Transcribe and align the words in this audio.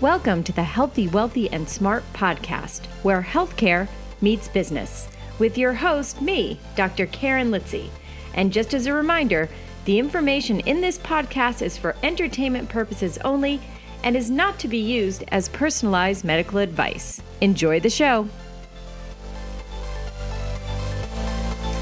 Welcome 0.00 0.44
to 0.44 0.52
the 0.52 0.62
Healthy, 0.62 1.08
Wealthy, 1.08 1.50
and 1.50 1.68
Smart 1.68 2.02
podcast, 2.14 2.86
where 3.02 3.20
healthcare 3.20 3.86
meets 4.22 4.48
business, 4.48 5.10
with 5.38 5.58
your 5.58 5.74
host, 5.74 6.22
me, 6.22 6.58
Dr. 6.74 7.04
Karen 7.04 7.50
Litzy. 7.50 7.90
And 8.32 8.50
just 8.50 8.72
as 8.72 8.86
a 8.86 8.94
reminder, 8.94 9.50
the 9.84 9.98
information 9.98 10.60
in 10.60 10.80
this 10.80 10.96
podcast 10.96 11.60
is 11.60 11.76
for 11.76 11.96
entertainment 12.02 12.70
purposes 12.70 13.18
only 13.26 13.60
and 14.02 14.16
is 14.16 14.30
not 14.30 14.58
to 14.60 14.68
be 14.68 14.78
used 14.78 15.22
as 15.28 15.50
personalized 15.50 16.24
medical 16.24 16.60
advice. 16.60 17.20
Enjoy 17.42 17.78
the 17.78 17.90
show. 17.90 18.26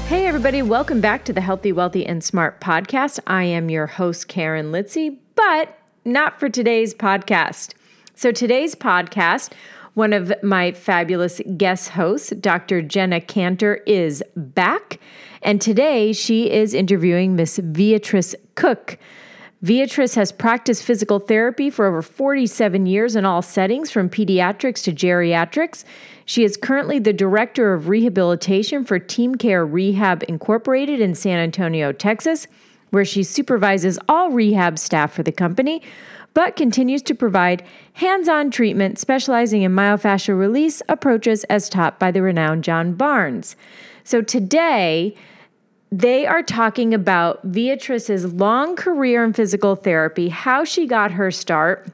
Hey, 0.07 0.25
everybody, 0.25 0.61
welcome 0.61 0.99
back 0.99 1.23
to 1.23 1.31
the 1.31 1.39
Healthy, 1.39 1.71
Wealthy, 1.71 2.05
and 2.05 2.21
Smart 2.21 2.59
podcast. 2.59 3.21
I 3.25 3.45
am 3.45 3.69
your 3.69 3.87
host, 3.87 4.27
Karen 4.27 4.73
Litzy, 4.73 5.19
but 5.35 5.79
not 6.03 6.37
for 6.37 6.49
today's 6.49 6.93
podcast. 6.93 7.75
So, 8.19 8.33
today's 8.33 8.75
podcast, 8.75 9.53
one 9.93 10.11
of 10.11 10.33
my 10.43 10.73
fabulous 10.73 11.39
guest 11.55 11.91
hosts, 11.91 12.31
Dr. 12.31 12.81
Jenna 12.81 13.21
Kantor, 13.21 13.79
is 13.85 14.21
back. 14.35 14.99
And 15.41 15.61
today 15.61 16.11
she 16.11 16.51
is 16.51 16.73
interviewing 16.73 17.37
Miss 17.37 17.59
Veatrice 17.59 18.35
Cook. 18.55 18.97
Veatrice 19.63 20.15
has 20.15 20.33
practiced 20.33 20.83
physical 20.83 21.19
therapy 21.19 21.69
for 21.69 21.85
over 21.85 22.01
47 22.01 22.85
years 22.87 23.15
in 23.15 23.23
all 23.23 23.41
settings, 23.41 23.89
from 23.89 24.09
pediatrics 24.09 24.83
to 24.83 24.91
geriatrics. 24.91 25.85
She 26.25 26.43
is 26.43 26.57
currently 26.57 26.99
the 26.99 27.13
director 27.13 27.73
of 27.73 27.87
rehabilitation 27.87 28.83
for 28.83 28.99
Team 28.99 29.35
Care 29.35 29.65
Rehab 29.65 30.25
Incorporated 30.27 30.99
in 30.99 31.15
San 31.15 31.39
Antonio, 31.39 31.93
Texas, 31.93 32.47
where 32.91 33.05
she 33.05 33.23
supervises 33.23 33.99
all 34.07 34.31
rehab 34.31 34.79
staff 34.79 35.13
for 35.13 35.23
the 35.23 35.31
company 35.31 35.81
but 36.33 36.55
continues 36.55 37.01
to 37.01 37.15
provide 37.15 37.63
hands 37.93 38.29
on 38.29 38.51
treatment 38.51 38.99
specializing 38.99 39.63
in 39.63 39.71
myofascial 39.71 40.37
release 40.37 40.81
approaches 40.87 41.43
as 41.45 41.69
taught 41.69 41.99
by 41.99 42.11
the 42.11 42.21
renowned 42.21 42.63
John 42.63 42.93
Barnes. 42.93 43.55
So 44.03 44.21
today, 44.21 45.15
they 45.91 46.25
are 46.25 46.43
talking 46.43 46.93
about 46.93 47.51
Veatrice's 47.51 48.33
long 48.33 48.75
career 48.75 49.23
in 49.23 49.33
physical 49.33 49.75
therapy, 49.75 50.29
how 50.29 50.63
she 50.63 50.85
got 50.85 51.11
her 51.11 51.31
start, 51.31 51.87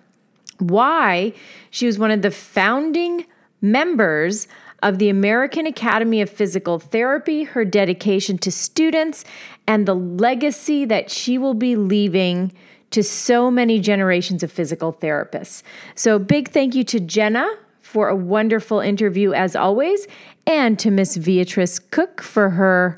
why 0.59 1.33
she 1.69 1.85
was 1.85 1.97
one 1.97 2.11
of 2.11 2.21
the 2.21 2.31
founding 2.31 3.25
members 3.61 4.47
of 4.83 4.99
the 4.99 5.09
American 5.09 5.65
Academy 5.65 6.21
of 6.21 6.29
Physical 6.29 6.77
Therapy, 6.77 7.43
her 7.43 7.65
dedication 7.65 8.37
to 8.39 8.51
students, 8.51 9.23
and 9.67 9.87
the 9.87 9.95
legacy 9.95 10.85
that 10.85 11.09
she 11.09 11.37
will 11.37 11.53
be 11.53 11.75
leaving 11.75 12.51
to 12.91 13.03
so 13.03 13.49
many 13.49 13.79
generations 13.79 14.43
of 14.43 14.51
physical 14.51 14.93
therapists. 14.93 15.63
So, 15.95 16.19
big 16.19 16.49
thank 16.49 16.75
you 16.75 16.83
to 16.85 16.99
Jenna 16.99 17.47
for 17.81 18.07
a 18.09 18.15
wonderful 18.15 18.79
interview 18.79 19.33
as 19.33 19.55
always, 19.55 20.07
and 20.45 20.77
to 20.79 20.91
Miss 20.91 21.17
Veatrice 21.17 21.79
Cook 21.91 22.21
for 22.21 22.51
her 22.51 22.97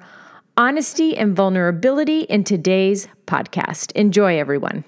honesty 0.55 1.15
and 1.15 1.35
vulnerability 1.35 2.21
in 2.21 2.43
today's 2.43 3.07
podcast. 3.27 3.91
Enjoy, 3.93 4.39
everyone. 4.39 4.83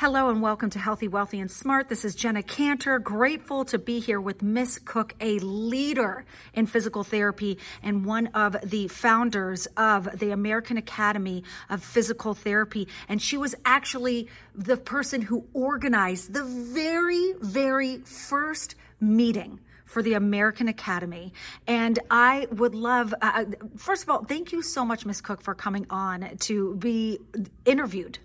Hello 0.00 0.30
and 0.30 0.40
welcome 0.40 0.70
to 0.70 0.78
Healthy, 0.78 1.08
Wealthy, 1.08 1.40
and 1.40 1.50
Smart. 1.50 1.88
This 1.88 2.04
is 2.04 2.14
Jenna 2.14 2.44
Kantor. 2.44 3.00
Grateful 3.00 3.64
to 3.64 3.80
be 3.80 3.98
here 3.98 4.20
with 4.20 4.44
Miss 4.44 4.78
Cook, 4.78 5.12
a 5.20 5.40
leader 5.40 6.24
in 6.54 6.66
physical 6.66 7.02
therapy 7.02 7.58
and 7.82 8.04
one 8.04 8.28
of 8.28 8.56
the 8.62 8.86
founders 8.86 9.66
of 9.76 10.20
the 10.20 10.30
American 10.30 10.76
Academy 10.76 11.42
of 11.68 11.82
Physical 11.82 12.32
Therapy. 12.32 12.86
And 13.08 13.20
she 13.20 13.36
was 13.36 13.56
actually 13.64 14.28
the 14.54 14.76
person 14.76 15.20
who 15.20 15.46
organized 15.52 16.32
the 16.32 16.44
very, 16.44 17.32
very 17.40 17.98
first 18.02 18.76
meeting 19.00 19.58
for 19.84 20.00
the 20.00 20.14
American 20.14 20.68
Academy. 20.68 21.32
And 21.66 21.98
I 22.08 22.46
would 22.52 22.76
love, 22.76 23.12
uh, 23.20 23.32
uh 23.34 23.44
first 23.76 24.04
of 24.04 24.10
all, 24.10 24.22
thank 24.22 24.52
you 24.52 24.62
so 24.62 24.84
much, 24.84 25.04
Miss 25.04 25.20
Cook, 25.20 25.42
for 25.42 25.56
coming 25.56 25.86
on 25.90 26.36
to 26.42 26.76
be 26.76 27.18
interviewed 27.64 28.20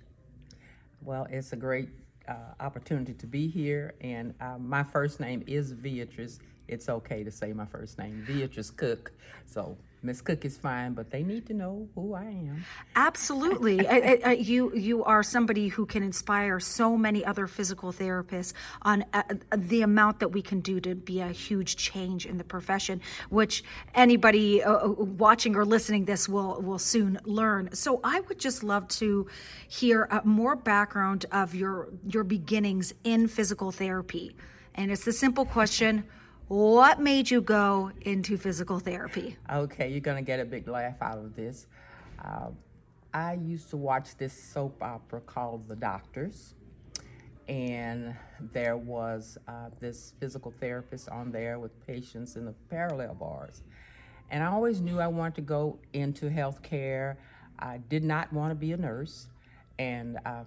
well, 1.06 1.28
it's 1.30 1.54
a 1.54 1.56
great 1.56 1.90
uh, 2.28 2.34
opportunity 2.60 3.14
to 3.14 3.28
be 3.28 3.48
here, 3.48 3.94
and 4.02 4.34
uh, 4.40 4.58
my 4.58 4.84
first 4.84 5.20
name 5.20 5.44
is 5.48 5.74
Veatrice. 5.74 6.40
It's 6.68 6.88
okay 6.90 7.24
to 7.24 7.32
say 7.32 7.52
my 7.54 7.66
first 7.66 7.98
name, 7.98 8.26
Veatrice 8.28 8.76
Cook. 8.76 9.12
So 9.46 9.78
Miss 10.04 10.20
Cook 10.20 10.44
is 10.44 10.58
fine, 10.58 10.94
but 10.94 11.10
they 11.12 11.24
need 11.24 11.46
to 11.48 11.54
know 11.54 11.88
who 11.96 12.14
I 12.14 12.26
am. 12.26 12.66
Absolutely, 12.96 13.88
I, 13.88 14.20
I, 14.26 14.32
you 14.34 14.76
you 14.76 15.04
are 15.06 15.24
somebody 15.24 15.70
who 15.70 15.86
can 15.86 16.04
inspire 16.04 16.60
so 16.60 16.98
many 16.98 17.24
other 17.24 17.48
physical 17.48 17.94
therapists 17.94 18.52
on 18.82 19.06
uh, 19.14 19.24
the 19.56 19.82
amount 19.82 20.20
that 20.20 20.30
we 20.30 20.42
can 20.42 20.60
do 20.60 20.82
to 20.82 20.94
be 20.94 21.22
a 21.22 21.30
huge 21.30 21.78
change 21.78 22.26
in 22.26 22.38
the 22.38 22.44
profession, 22.44 23.00
which 23.30 23.64
anybody 23.96 24.62
uh, 24.62 24.74
uh, 24.74 24.90
watching 24.90 25.56
or 25.56 25.64
listening 25.64 26.04
this 26.04 26.28
will 26.28 26.62
will 26.62 26.80
soon 26.80 27.18
learn. 27.24 27.70
So 27.74 28.02
I 28.04 28.20
would 28.22 28.40
just 28.40 28.62
love 28.62 28.90
to 29.00 29.28
hear 29.70 30.10
uh, 30.12 30.20
more 30.26 30.58
background 30.58 31.26
of 31.32 31.56
your 31.56 31.88
your 32.06 32.26
beginnings 32.26 32.94
in 33.06 33.30
physical 33.30 33.72
therapy, 33.72 34.36
and 34.76 34.92
it's 34.92 35.06
the 35.06 35.14
simple 35.14 35.46
question 35.46 36.04
what 36.48 37.00
made 37.00 37.32
you 37.32 37.42
go 37.42 37.92
into 38.02 38.38
physical 38.38 38.80
therapy? 38.80 39.38
Okay, 39.52 39.90
you're 39.90 40.02
going 40.02 40.18
to 40.18 40.24
get 40.24 40.40
a 40.40 40.46
big 40.46 40.68
laugh 40.68 41.02
out 41.02 41.18
of 41.18 41.36
this. 41.36 41.68
Uh, 42.24 42.50
I 43.14 43.34
used 43.34 43.70
to 43.70 43.78
watch 43.78 44.18
this 44.18 44.34
soap 44.34 44.82
opera 44.82 45.22
called 45.22 45.68
The 45.68 45.76
Doctors, 45.76 46.56
and 47.48 48.16
there 48.52 48.78
was 48.78 49.38
uh, 49.48 49.70
this 49.80 50.14
physical 50.20 50.52
therapist 50.52 51.10
on 51.10 51.32
there 51.32 51.60
with 51.60 51.86
patients 51.86 52.36
in 52.36 52.46
the 52.46 52.54
parallel 52.70 53.14
bars. 53.16 53.64
And 54.30 54.44
I 54.44 54.48
always 54.48 54.82
knew 54.82 55.00
I 55.00 55.08
wanted 55.08 55.36
to 55.36 55.42
go 55.42 55.78
into 55.94 56.30
healthcare. 56.30 57.18
I 57.60 57.78
did 57.90 58.04
not 58.04 58.34
want 58.34 58.52
to 58.52 58.56
be 58.56 58.72
a 58.72 58.78
nurse, 58.78 59.28
and 59.78 60.18
I 60.26 60.42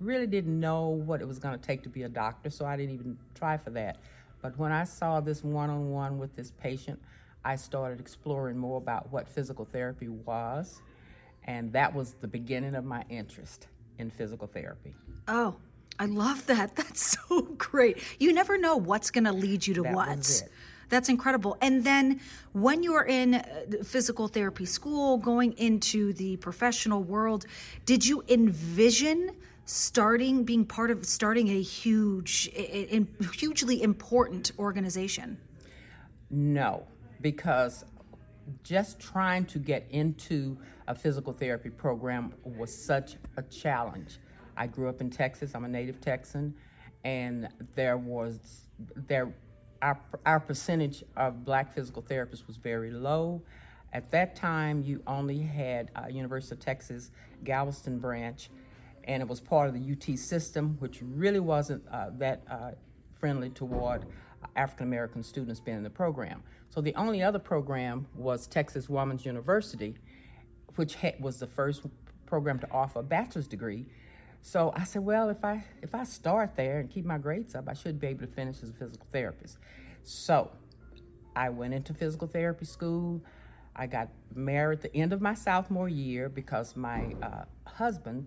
really 0.00 0.26
didn't 0.26 0.58
know 0.58 0.88
what 0.88 1.20
it 1.20 1.26
was 1.26 1.38
going 1.38 1.58
to 1.58 1.66
take 1.66 1.82
to 1.84 1.88
be 1.88 2.02
a 2.02 2.08
doctor, 2.08 2.50
so 2.50 2.66
I 2.66 2.76
didn't 2.76 2.94
even 2.94 3.18
try 3.34 3.56
for 3.56 3.70
that. 3.70 3.98
But 4.46 4.56
when 4.60 4.70
I 4.70 4.84
saw 4.84 5.18
this 5.18 5.42
one 5.42 5.70
on 5.70 5.90
one 5.90 6.18
with 6.20 6.36
this 6.36 6.52
patient, 6.52 7.02
I 7.44 7.56
started 7.56 7.98
exploring 7.98 8.56
more 8.56 8.78
about 8.78 9.10
what 9.10 9.26
physical 9.26 9.64
therapy 9.64 10.06
was. 10.06 10.82
And 11.48 11.72
that 11.72 11.92
was 11.92 12.14
the 12.20 12.28
beginning 12.28 12.76
of 12.76 12.84
my 12.84 13.04
interest 13.08 13.66
in 13.98 14.08
physical 14.08 14.46
therapy. 14.46 14.94
Oh, 15.26 15.56
I 15.98 16.06
love 16.06 16.46
that. 16.46 16.76
That's 16.76 17.18
so 17.18 17.42
great. 17.58 17.98
You 18.20 18.32
never 18.32 18.56
know 18.56 18.76
what's 18.76 19.10
going 19.10 19.24
to 19.24 19.32
lead 19.32 19.66
you 19.66 19.74
to 19.74 19.82
that 19.82 19.96
what. 19.96 20.44
That's 20.90 21.08
incredible. 21.08 21.58
And 21.60 21.82
then 21.82 22.20
when 22.52 22.84
you're 22.84 23.06
in 23.06 23.34
uh, 23.34 23.42
physical 23.82 24.28
therapy 24.28 24.64
school, 24.64 25.18
going 25.18 25.54
into 25.54 26.12
the 26.12 26.36
professional 26.36 27.02
world, 27.02 27.46
did 27.84 28.06
you 28.06 28.22
envision 28.28 29.32
starting 29.66 30.44
being 30.44 30.64
part 30.64 30.90
of 30.90 31.04
starting 31.04 31.48
a 31.48 31.60
huge 31.60 32.48
in, 32.48 33.06
hugely 33.34 33.82
important 33.82 34.52
organization? 34.58 35.38
No 36.30 36.86
because 37.20 37.84
just 38.62 39.00
trying 39.00 39.44
to 39.46 39.58
get 39.58 39.86
into 39.90 40.56
a 40.88 40.94
physical 40.94 41.32
therapy 41.32 41.70
program 41.70 42.32
was 42.44 42.72
such 42.74 43.16
a 43.36 43.42
challenge. 43.42 44.18
I 44.56 44.66
grew 44.66 44.88
up 44.88 45.00
in 45.00 45.10
texas. 45.10 45.54
I'm 45.54 45.64
a 45.64 45.68
native 45.68 46.00
texan. 46.00 46.54
And 47.04 47.48
there 47.74 47.96
was 47.96 48.66
there 48.94 49.34
our, 49.82 50.00
our 50.24 50.40
percentage 50.40 51.04
of 51.16 51.44
black 51.44 51.72
physical 51.72 52.02
therapists 52.02 52.46
was 52.46 52.56
very 52.56 52.90
low. 52.90 53.42
At 53.92 54.10
that 54.10 54.36
time 54.36 54.82
you 54.82 55.02
only 55.06 55.40
had 55.40 55.90
uh, 55.96 56.06
university 56.08 56.54
of 56.54 56.60
texas 56.60 57.10
galveston 57.44 57.98
branch 57.98 58.50
and 59.06 59.22
it 59.22 59.28
was 59.28 59.40
part 59.40 59.68
of 59.68 59.74
the 59.74 59.92
UT 59.92 60.18
system, 60.18 60.76
which 60.80 61.00
really 61.02 61.40
wasn't 61.40 61.82
uh, 61.90 62.10
that 62.18 62.42
uh, 62.50 62.70
friendly 63.18 63.50
toward 63.50 64.04
African 64.54 64.86
American 64.86 65.22
students 65.22 65.60
being 65.60 65.78
in 65.78 65.82
the 65.82 65.90
program. 65.90 66.42
So 66.70 66.80
the 66.80 66.94
only 66.94 67.22
other 67.22 67.38
program 67.38 68.06
was 68.14 68.46
Texas 68.46 68.88
Woman's 68.88 69.24
University, 69.24 69.94
which 70.74 70.96
was 71.20 71.38
the 71.38 71.46
first 71.46 71.82
program 72.26 72.58
to 72.58 72.70
offer 72.70 73.00
a 73.00 73.02
bachelor's 73.02 73.46
degree. 73.46 73.86
So 74.42 74.72
I 74.76 74.84
said, 74.84 75.04
well, 75.04 75.28
if 75.28 75.44
I 75.44 75.64
if 75.82 75.94
I 75.94 76.04
start 76.04 76.56
there 76.56 76.78
and 76.80 76.90
keep 76.90 77.04
my 77.04 77.18
grades 77.18 77.54
up, 77.54 77.68
I 77.68 77.74
should 77.74 77.98
be 77.98 78.08
able 78.08 78.20
to 78.20 78.32
finish 78.32 78.62
as 78.62 78.70
a 78.70 78.72
physical 78.72 79.06
therapist. 79.10 79.58
So 80.02 80.50
I 81.34 81.48
went 81.50 81.74
into 81.74 81.94
physical 81.94 82.28
therapy 82.28 82.64
school. 82.64 83.22
I 83.74 83.86
got 83.86 84.08
married 84.34 84.78
at 84.84 84.92
the 84.92 84.96
end 84.96 85.12
of 85.12 85.20
my 85.20 85.34
sophomore 85.34 85.88
year 85.88 86.28
because 86.28 86.76
my 86.76 87.14
uh, 87.22 87.44
husband 87.66 88.26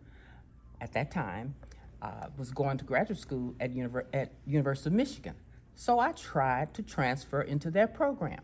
at 0.81 0.93
that 0.93 1.11
time 1.11 1.55
uh, 2.01 2.27
was 2.37 2.51
going 2.51 2.77
to 2.77 2.85
graduate 2.85 3.19
school 3.19 3.55
at, 3.59 3.73
Univer- 3.73 4.05
at 4.13 4.31
University 4.45 4.89
of 4.89 4.93
Michigan. 4.93 5.35
So 5.75 5.99
I 5.99 6.11
tried 6.11 6.73
to 6.73 6.83
transfer 6.83 7.41
into 7.41 7.71
their 7.71 7.87
program. 7.87 8.41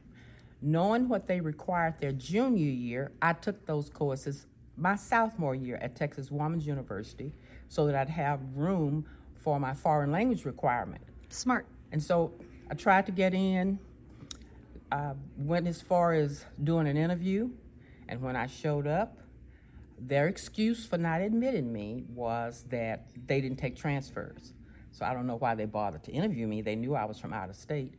Knowing 0.61 1.07
what 1.09 1.27
they 1.27 1.41
required 1.41 1.99
their 1.99 2.11
junior 2.11 2.71
year, 2.71 3.11
I 3.21 3.33
took 3.33 3.65
those 3.65 3.89
courses 3.89 4.47
my 4.77 4.95
sophomore 4.95 5.55
year 5.55 5.77
at 5.81 5.95
Texas 5.95 6.31
Woman's 6.31 6.65
University 6.65 7.33
so 7.69 7.85
that 7.87 7.95
I'd 7.95 8.09
have 8.09 8.39
room 8.55 9.05
for 9.35 9.59
my 9.59 9.73
foreign 9.73 10.11
language 10.11 10.45
requirement. 10.45 11.01
Smart. 11.29 11.65
And 11.91 12.01
so 12.01 12.33
I 12.69 12.73
tried 12.73 13.05
to 13.05 13.11
get 13.11 13.33
in, 13.33 13.79
uh, 14.91 15.13
went 15.37 15.67
as 15.67 15.81
far 15.81 16.13
as 16.13 16.45
doing 16.63 16.87
an 16.87 16.97
interview, 16.97 17.49
and 18.07 18.21
when 18.21 18.35
I 18.35 18.47
showed 18.47 18.87
up, 18.87 19.17
their 20.07 20.27
excuse 20.27 20.85
for 20.85 20.97
not 20.97 21.21
admitting 21.21 21.71
me 21.71 22.03
was 22.09 22.65
that 22.69 23.09
they 23.27 23.41
didn't 23.41 23.57
take 23.57 23.75
transfers. 23.75 24.53
So 24.91 25.05
I 25.05 25.13
don't 25.13 25.27
know 25.27 25.37
why 25.37 25.55
they 25.55 25.65
bothered 25.65 26.03
to 26.03 26.11
interview 26.11 26.47
me. 26.47 26.61
They 26.61 26.75
knew 26.75 26.95
I 26.95 27.05
was 27.05 27.19
from 27.19 27.33
out 27.33 27.49
of 27.49 27.55
state. 27.55 27.95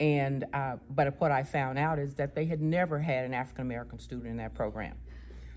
And 0.00 0.46
uh, 0.52 0.76
but 0.88 1.20
what 1.20 1.30
I 1.30 1.42
found 1.42 1.78
out 1.78 1.98
is 1.98 2.14
that 2.14 2.34
they 2.34 2.46
had 2.46 2.60
never 2.60 2.98
had 2.98 3.24
an 3.24 3.34
African 3.34 3.62
American 3.62 3.98
student 3.98 4.28
in 4.28 4.36
that 4.38 4.54
program. 4.54 4.96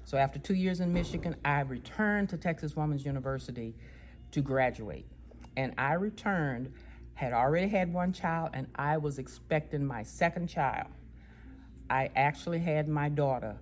So 0.04 0.18
after 0.18 0.38
two 0.38 0.54
years 0.54 0.82
in 0.82 0.94
Michigan, 0.94 1.36
I 1.44 1.62
returned 1.62 2.30
to 2.30 2.38
Texas 2.38 2.76
Woman's 2.76 3.06
University 3.06 3.74
to 4.32 4.42
graduate. 4.42 5.08
And 5.58 5.74
I 5.78 5.94
returned, 5.94 6.74
had 7.14 7.34
already 7.34 7.70
had 7.70 7.92
one 7.92 8.12
child, 8.12 8.52
and 8.54 8.68
I 8.76 8.98
was 8.98 9.18
expecting 9.18 9.86
my 9.86 10.04
second 10.04 10.48
child. 10.48 10.90
I 11.90 12.10
actually 12.16 12.60
had 12.60 12.88
my 12.88 13.10
daughter 13.10 13.58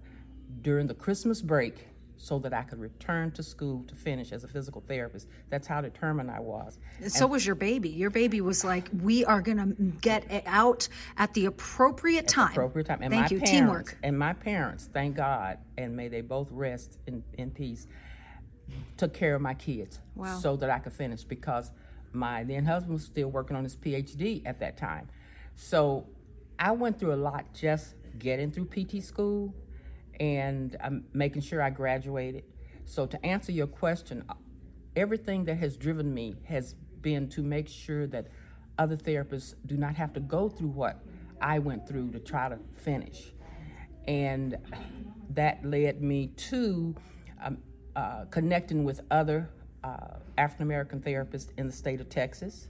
during 0.62 0.88
the 0.88 0.94
Christmas 0.96 1.42
break 1.42 1.88
so 2.24 2.40
that 2.40 2.54
I 2.54 2.62
could 2.62 2.80
return 2.80 3.32
to 3.32 3.44
school 3.44 3.84
to 3.86 3.96
finish 3.96 4.32
as 4.32 4.46
a 4.46 4.48
physical 4.48 4.82
therapist. 4.88 5.28
That's 5.50 5.68
how 5.68 5.82
determined 5.82 6.32
I 6.32 6.40
was. 6.40 6.80
So 7.10 7.28
was 7.28 7.46
your 7.46 7.56
baby. 7.56 7.90
Your 7.90 8.10
baby 8.10 8.40
was 8.40 8.64
like, 8.64 8.88
we 9.02 9.26
are 9.26 9.42
going 9.42 9.58
to 9.58 9.84
get 10.00 10.32
it 10.32 10.46
out 10.48 10.88
at 11.18 11.34
the 11.34 11.48
appropriate 11.48 12.30
time. 12.30 12.54
Appropriate 12.54 12.86
time. 12.88 13.00
And 13.02 13.12
Thank 13.12 13.24
my 13.24 13.36
you. 13.36 13.40
parents, 13.42 13.52
Teamwork. 13.52 13.98
And 14.04 14.18
my 14.18 14.32
parents, 14.32 14.90
thank 14.94 15.18
God, 15.18 15.58
and 15.78 15.98
may 15.98 16.08
they 16.08 16.22
both 16.22 16.48
rest 16.50 16.98
in, 17.08 17.26
in 17.38 17.52
peace, 17.52 17.88
took 18.96 19.14
care 19.14 19.36
of 19.36 19.42
my 19.42 19.54
kids 19.54 20.00
Wow. 20.16 20.38
so 20.40 20.56
that 20.56 20.70
I 20.70 20.80
could 20.80 20.94
finish 20.94 21.26
because 21.26 21.72
my 22.14 22.46
then 22.46 22.64
husband 22.64 22.94
was 22.94 23.04
still 23.04 23.28
working 23.28 23.58
on 23.58 23.66
his 23.66 23.76
PhD 23.76 24.44
at 24.46 24.62
that 24.62 24.78
time. 24.78 25.10
So 25.56 26.08
I 26.58 26.72
went 26.72 27.00
through 27.00 27.16
a 27.16 27.18
lot 27.18 27.54
just 27.54 27.96
getting 28.18 28.50
through 28.50 28.68
PT 28.68 29.04
school 29.04 29.54
and 30.20 30.76
I'm 30.84 31.06
making 31.14 31.42
sure 31.42 31.62
I 31.62 31.70
graduated. 31.70 32.44
So 32.86 33.06
to 33.06 33.26
answer 33.26 33.52
your 33.52 33.68
question, 33.68 34.24
everything 34.96 35.46
that 35.46 35.56
has 35.56 35.78
driven 35.78 36.14
me 36.14 36.36
has 36.46 36.76
been 37.02 37.30
to 37.30 37.42
make 37.42 37.68
sure 37.68 38.08
that 38.08 38.28
other 38.78 38.98
therapists 38.98 39.56
do 39.66 39.78
not 39.78 39.96
have 39.96 40.14
to 40.14 40.20
go 40.20 40.50
through 40.50 40.70
what 40.70 41.04
I 41.42 41.60
went 41.60 41.88
through 41.88 42.12
to 42.12 42.20
try 42.20 42.50
to 42.50 42.58
finish. 42.74 43.34
And 44.08 44.58
that 45.32 45.64
led 45.64 46.02
me 46.02 46.28
to 46.28 46.96
um, 47.44 47.58
uh, 47.96 48.26
connecting 48.26 48.84
with 48.84 49.02
other 49.12 49.50
uh, 49.84 50.18
African 50.38 50.64
American 50.64 51.02
therapists 51.02 51.50
in 51.58 51.68
the 51.68 51.74
state 51.74 52.02
of 52.02 52.10
Texas. 52.10 52.68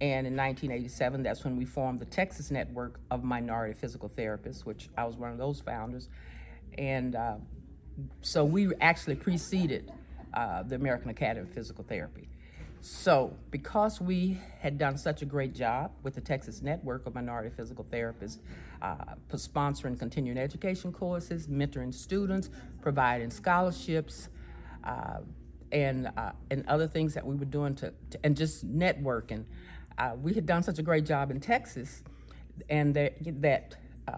And 0.00 0.26
in 0.26 0.36
1987, 0.36 1.22
that's 1.22 1.42
when 1.42 1.56
we 1.56 1.64
formed 1.64 2.00
the 2.00 2.04
Texas 2.04 2.50
Network 2.50 3.00
of 3.10 3.24
Minority 3.24 3.72
Physical 3.72 4.10
Therapists, 4.10 4.66
which 4.66 4.90
I 4.96 5.04
was 5.04 5.16
one 5.16 5.30
of 5.30 5.38
those 5.38 5.60
founders. 5.60 6.10
And 6.78 7.14
uh, 7.14 7.36
so 8.20 8.44
we 8.44 8.72
actually 8.80 9.16
preceded 9.16 9.92
uh, 10.34 10.62
the 10.62 10.74
American 10.74 11.10
Academy 11.10 11.48
of 11.48 11.54
Physical 11.54 11.84
Therapy. 11.84 12.28
So, 12.82 13.34
because 13.50 14.00
we 14.00 14.38
had 14.60 14.78
done 14.78 14.96
such 14.96 15.22
a 15.22 15.24
great 15.24 15.54
job 15.54 15.90
with 16.02 16.14
the 16.14 16.20
Texas 16.20 16.62
Network 16.62 17.04
of 17.06 17.14
Minority 17.14 17.50
Physical 17.50 17.84
Therapists, 17.84 18.38
uh, 18.80 18.96
sponsoring 19.32 19.98
continuing 19.98 20.38
education 20.38 20.92
courses, 20.92 21.48
mentoring 21.48 21.92
students, 21.92 22.48
providing 22.82 23.30
scholarships, 23.30 24.28
uh, 24.84 25.18
and 25.72 26.08
uh, 26.16 26.30
and 26.50 26.64
other 26.68 26.86
things 26.86 27.14
that 27.14 27.26
we 27.26 27.34
were 27.34 27.44
doing 27.44 27.74
to, 27.74 27.92
to 28.10 28.18
and 28.22 28.36
just 28.36 28.64
networking, 28.64 29.44
uh, 29.98 30.12
we 30.22 30.34
had 30.34 30.46
done 30.46 30.62
such 30.62 30.78
a 30.78 30.82
great 30.82 31.04
job 31.04 31.30
in 31.30 31.40
Texas, 31.40 32.04
and 32.68 32.94
that 32.94 33.14
that 33.40 33.74
uh, 34.06 34.12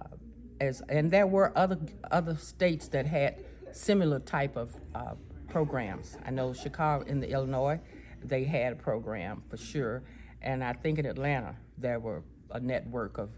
as 0.60 0.82
and 0.88 1.10
there 1.10 1.26
were 1.26 1.52
other 1.56 1.78
other 2.10 2.37
states 2.37 2.88
that 2.88 3.06
had 3.06 3.44
similar 3.72 4.19
type 4.19 4.56
of 4.56 4.75
uh, 4.94 5.14
programs. 5.49 6.16
I 6.25 6.31
know 6.31 6.52
Chicago 6.52 7.05
in 7.05 7.20
the 7.20 7.31
Illinois, 7.31 7.81
they 8.22 8.44
had 8.44 8.72
a 8.72 8.76
program 8.76 9.43
for 9.49 9.56
sure, 9.56 10.02
and 10.43 10.62
I 10.62 10.72
think 10.72 10.99
in 10.99 11.06
Atlanta 11.06 11.56
there 11.76 12.00
were 12.00 12.22
a 12.50 12.60
network 12.60 13.19
of 13.19 13.31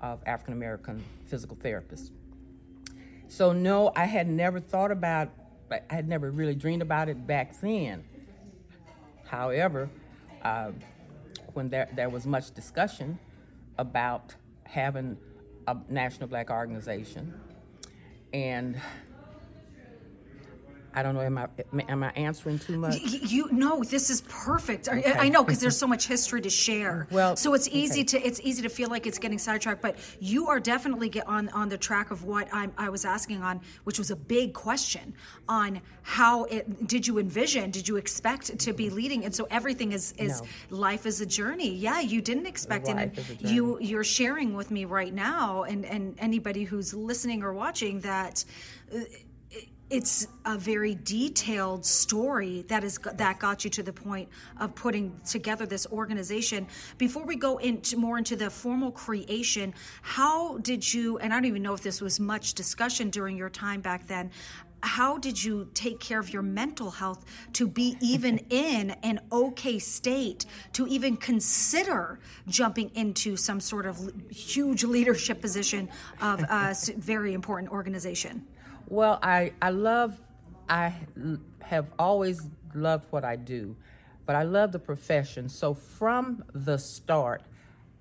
of 0.00 0.22
African 0.26 0.54
American 0.54 1.04
physical 1.24 1.56
therapists. 1.56 2.10
So 3.28 3.52
no, 3.52 3.92
I 3.94 4.04
had 4.04 4.28
never 4.28 4.60
thought 4.60 4.90
about. 4.90 5.30
I 5.70 5.94
had 5.94 6.08
never 6.08 6.30
really 6.30 6.54
dreamed 6.54 6.80
about 6.80 7.10
it 7.10 7.26
back 7.26 7.60
then. 7.60 8.04
However, 9.26 9.90
uh, 10.42 10.70
when 11.52 11.68
there 11.68 11.88
there 11.92 12.08
was 12.08 12.26
much 12.26 12.54
discussion 12.54 13.18
about 13.76 14.34
having 14.64 15.16
a 15.68 15.76
national 15.90 16.28
black 16.28 16.50
organization, 16.50 17.34
and 18.32 18.80
I 20.98 21.02
don't 21.04 21.14
know, 21.14 21.20
am 21.20 21.38
I 21.38 21.48
am 21.88 22.02
I 22.02 22.10
answering 22.10 22.58
too 22.58 22.76
much? 22.76 22.96
You 23.00 23.48
no, 23.52 23.84
this 23.84 24.10
is 24.10 24.22
perfect. 24.22 24.88
I, 24.88 25.26
I 25.26 25.28
know 25.28 25.44
because 25.44 25.60
there's 25.60 25.78
so 25.78 25.86
much 25.86 26.08
history 26.08 26.40
to 26.40 26.50
share. 26.50 27.06
Well, 27.12 27.36
so 27.36 27.54
it's 27.54 27.68
easy 27.68 28.00
okay. 28.00 28.18
to 28.18 28.26
it's 28.26 28.40
easy 28.40 28.62
to 28.62 28.68
feel 28.68 28.88
like 28.90 29.06
it's 29.06 29.18
getting 29.18 29.38
sidetracked, 29.38 29.80
but 29.80 29.96
you 30.18 30.48
are 30.48 30.58
definitely 30.58 31.08
get 31.08 31.28
on 31.28 31.50
on 31.50 31.68
the 31.68 31.78
track 31.78 32.10
of 32.10 32.24
what 32.24 32.48
I'm, 32.52 32.72
I 32.76 32.88
was 32.88 33.04
asking 33.04 33.42
on, 33.44 33.60
which 33.84 33.96
was 33.96 34.10
a 34.10 34.16
big 34.16 34.54
question 34.54 35.14
on 35.48 35.80
how 36.02 36.44
it 36.44 36.88
did 36.88 37.06
you 37.06 37.18
envision, 37.18 37.70
did 37.70 37.86
you 37.86 37.96
expect 37.96 38.58
to 38.58 38.72
be 38.72 38.90
leading, 38.90 39.24
and 39.24 39.32
so 39.32 39.46
everything 39.52 39.92
is 39.92 40.14
is 40.18 40.42
No. 40.42 40.78
life 40.78 41.06
is 41.06 41.20
a 41.20 41.26
journey. 41.26 41.70
Yeah, 41.70 42.00
you 42.00 42.20
didn't 42.20 42.46
expect 42.46 42.88
it, 42.88 42.96
and 42.96 43.16
Life 43.16 43.30
is 43.30 43.50
a 43.50 43.54
you 43.54 43.78
you're 43.80 44.02
sharing 44.02 44.54
with 44.54 44.72
me 44.72 44.84
right 44.84 45.14
now, 45.14 45.62
and 45.62 45.84
and 45.84 46.16
anybody 46.18 46.64
who's 46.64 46.92
listening 46.92 47.44
or 47.44 47.52
watching 47.52 48.00
that. 48.00 48.44
Uh, 48.92 49.00
it's 49.90 50.28
a 50.44 50.58
very 50.58 50.94
detailed 50.96 51.84
story 51.84 52.64
that 52.68 52.84
is 52.84 52.98
that 53.14 53.38
got 53.38 53.64
you 53.64 53.70
to 53.70 53.82
the 53.82 53.92
point 53.92 54.28
of 54.60 54.74
putting 54.74 55.18
together 55.26 55.64
this 55.66 55.86
organization. 55.86 56.66
Before 56.98 57.24
we 57.24 57.36
go 57.36 57.58
into 57.58 57.96
more 57.96 58.18
into 58.18 58.36
the 58.36 58.50
formal 58.50 58.90
creation 58.90 59.74
how 60.02 60.58
did 60.58 60.92
you 60.92 61.18
and 61.18 61.32
i 61.32 61.36
don't 61.36 61.44
even 61.44 61.62
know 61.62 61.74
if 61.74 61.82
this 61.82 62.00
was 62.00 62.20
much 62.20 62.54
discussion 62.54 63.10
during 63.10 63.36
your 63.36 63.48
time 63.50 63.80
back 63.80 64.06
then 64.06 64.30
how 64.82 65.18
did 65.18 65.42
you 65.42 65.68
take 65.74 65.98
care 65.98 66.20
of 66.20 66.32
your 66.32 66.42
mental 66.42 66.90
health 66.90 67.24
to 67.52 67.66
be 67.66 67.96
even 68.00 68.38
in 68.50 68.90
an 69.02 69.20
okay 69.32 69.78
state 69.78 70.46
to 70.72 70.86
even 70.86 71.16
consider 71.16 72.20
jumping 72.48 72.90
into 72.94 73.36
some 73.36 73.60
sort 73.60 73.86
of 73.86 73.98
huge 74.30 74.84
leadership 74.84 75.40
position 75.40 75.88
of 76.20 76.40
a 76.40 76.74
very 76.96 77.34
important 77.34 77.72
organization 77.72 78.46
Well, 78.90 79.18
I, 79.22 79.52
I 79.60 79.68
love, 79.68 80.18
I 80.66 80.94
have 81.60 81.90
always 81.98 82.40
loved 82.74 83.06
what 83.10 83.22
I 83.22 83.36
do, 83.36 83.76
but 84.24 84.34
I 84.34 84.44
love 84.44 84.72
the 84.72 84.78
profession. 84.78 85.50
So 85.50 85.74
from 85.74 86.42
the 86.54 86.78
start, 86.78 87.42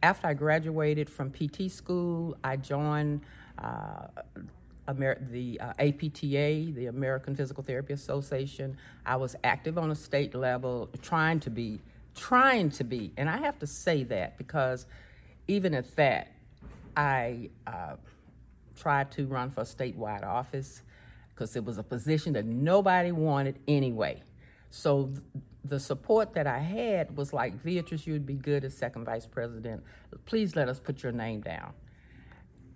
after 0.02 0.28
I 0.28 0.34
graduated 0.34 1.10
from 1.10 1.32
PT 1.32 1.70
school, 1.70 2.38
I 2.42 2.56
joined 2.56 3.22
uh, 3.60 4.08
Amer- 4.88 5.28
the 5.30 5.60
uh, 5.60 5.74
APTA, 5.78 6.72
the 6.74 6.86
American 6.86 7.36
Physical 7.36 7.64
Therapy 7.64 7.92
Association. 7.92 8.78
I 9.06 9.18
was 9.18 9.36
active 9.44 9.78
on 9.78 9.92
a 9.92 9.96
state 9.96 10.34
level, 10.34 10.90
trying 11.02 11.42
to 11.42 11.50
be, 11.50 11.82
trying 12.16 12.70
to 12.72 12.86
be, 12.86 13.12
and 13.18 13.30
I 13.30 13.40
have 13.40 13.60
to 13.60 13.68
say 13.68 14.06
that 14.06 14.38
because 14.38 14.86
even 15.50 15.74
at 15.74 15.94
that, 15.98 16.32
I. 16.96 17.50
Uh, 17.66 17.98
tried 18.78 19.12
to 19.12 19.26
run 19.26 19.50
for 19.50 19.64
statewide 19.64 20.26
office 20.26 20.84
because 21.34 21.56
it 21.56 21.66
was 21.66 21.78
a 21.78 21.84
position 21.84 22.34
that 22.34 22.46
nobody 22.46 23.12
wanted 23.12 23.60
anyway. 23.68 24.24
So 24.70 25.08
th- 25.08 25.22
the 25.64 25.80
support 25.80 26.34
that 26.34 26.48
I 26.48 26.60
had 26.60 27.16
was 27.18 27.34
like, 27.34 27.62
Veatrice, 27.62 28.08
you'd 28.08 28.26
be 28.26 28.34
good 28.34 28.64
as 28.64 28.76
second 28.76 29.06
vice 29.06 29.26
president. 29.26 29.84
Please 30.26 30.56
let 30.56 30.70
us 30.70 30.80
put 30.80 31.04
your 31.04 31.12
name 31.12 31.42
down. 31.42 31.74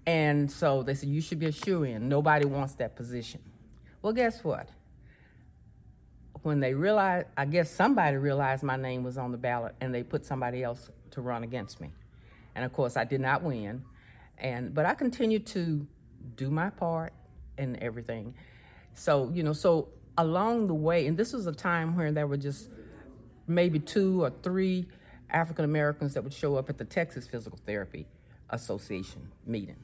And 0.05 0.51
so 0.51 0.83
they 0.83 0.93
said, 0.93 1.09
you 1.09 1.21
should 1.21 1.39
be 1.39 1.45
a 1.45 1.51
shoe 1.51 1.83
in. 1.83 2.09
Nobody 2.09 2.45
wants 2.45 2.73
that 2.75 2.95
position. 2.95 3.41
Well, 4.01 4.13
guess 4.13 4.43
what? 4.43 4.69
When 6.41 6.59
they 6.59 6.73
realized, 6.73 7.27
I 7.37 7.45
guess 7.45 7.69
somebody 7.69 8.17
realized 8.17 8.63
my 8.63 8.77
name 8.77 9.03
was 9.03 9.17
on 9.17 9.31
the 9.31 9.37
ballot 9.37 9.75
and 9.79 9.93
they 9.93 10.01
put 10.03 10.25
somebody 10.25 10.63
else 10.63 10.89
to 11.11 11.21
run 11.21 11.43
against 11.43 11.79
me. 11.79 11.91
And 12.55 12.65
of 12.65 12.73
course, 12.73 12.97
I 12.97 13.03
did 13.05 13.21
not 13.21 13.43
win. 13.43 13.83
And 14.41 14.73
but 14.73 14.85
I 14.85 14.95
continued 14.95 15.45
to 15.47 15.87
do 16.35 16.49
my 16.49 16.69
part 16.69 17.13
and 17.57 17.77
everything. 17.77 18.33
So, 18.93 19.31
you 19.33 19.43
know, 19.43 19.53
so 19.53 19.89
along 20.17 20.67
the 20.67 20.73
way, 20.73 21.07
and 21.07 21.17
this 21.17 21.31
was 21.31 21.47
a 21.47 21.53
time 21.53 21.95
where 21.95 22.11
there 22.11 22.27
were 22.27 22.37
just 22.37 22.69
maybe 23.47 23.79
two 23.79 24.23
or 24.23 24.31
three 24.43 24.87
African 25.29 25.63
Americans 25.63 26.15
that 26.15 26.23
would 26.23 26.33
show 26.33 26.57
up 26.57 26.69
at 26.69 26.77
the 26.77 26.85
Texas 26.85 27.27
Physical 27.27 27.59
Therapy 27.65 28.07
Association 28.49 29.29
meeting. 29.45 29.77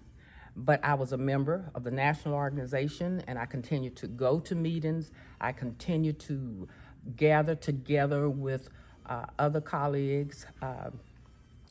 But 0.55 0.83
I 0.83 0.95
was 0.95 1.13
a 1.13 1.17
member 1.17 1.71
of 1.75 1.83
the 1.83 1.91
national 1.91 2.33
organization 2.33 3.23
and 3.27 3.37
I 3.37 3.45
continued 3.45 3.95
to 3.97 4.07
go 4.07 4.39
to 4.41 4.55
meetings. 4.55 5.11
I 5.39 5.51
continued 5.51 6.19
to 6.21 6.67
gather 7.15 7.55
together 7.55 8.27
with 8.27 8.69
uh, 9.05 9.25
other 9.37 9.61
colleagues. 9.61 10.47
Uh, 10.61 10.89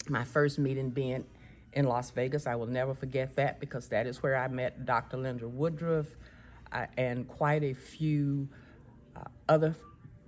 my 0.08 0.24
first 0.24 0.58
meeting 0.58 0.90
being 0.90 1.24
in 1.76 1.84
Las 1.84 2.10
Vegas, 2.10 2.46
I 2.46 2.54
will 2.54 2.66
never 2.66 2.94
forget 2.94 3.36
that 3.36 3.60
because 3.60 3.88
that 3.88 4.06
is 4.06 4.22
where 4.22 4.34
I 4.34 4.48
met 4.48 4.86
Dr. 4.86 5.18
Linda 5.18 5.46
Woodruff 5.46 6.06
uh, 6.72 6.86
and 6.96 7.28
quite 7.28 7.62
a 7.62 7.74
few 7.74 8.48
uh, 9.14 9.20
other 9.46 9.76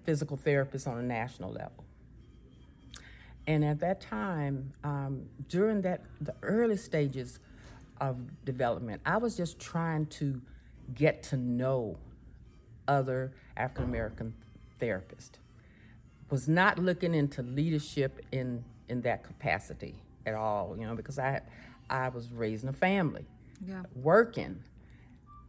physical 0.05 0.37
therapists 0.37 0.87
on 0.87 0.99
a 0.99 1.03
national 1.03 1.51
level. 1.51 1.85
And 3.47 3.65
at 3.65 3.81
that 3.81 4.03
time, 4.03 4.75
um, 4.85 5.23
during 5.49 5.81
that 5.83 6.03
the 6.21 6.35
early 6.43 6.77
stages 6.77 7.41
of 7.99 8.45
development, 8.45 9.01
I 9.07 9.17
was 9.17 9.35
just 9.35 9.59
trying 9.59 10.05
to 10.07 10.43
get 10.95 11.23
to 11.25 11.39
know 11.39 11.97
other 12.87 13.33
African 13.57 13.85
American 13.85 14.35
therapists. 14.79 15.39
Was 16.31 16.47
not 16.47 16.79
looking 16.79 17.15
into 17.15 17.43
leadership 17.43 18.21
in 18.33 18.65
in 18.91 19.01
that 19.01 19.25
capacity 19.25 19.95
at 20.29 20.35
all, 20.35 20.77
you 20.79 20.87
know, 20.87 20.95
because 20.95 21.19
I 21.19 21.41
I 21.91 22.09
was 22.11 22.31
raising 22.33 22.69
a 22.69 22.73
family, 22.73 23.27
Yeah. 23.67 23.83
working, 23.95 24.63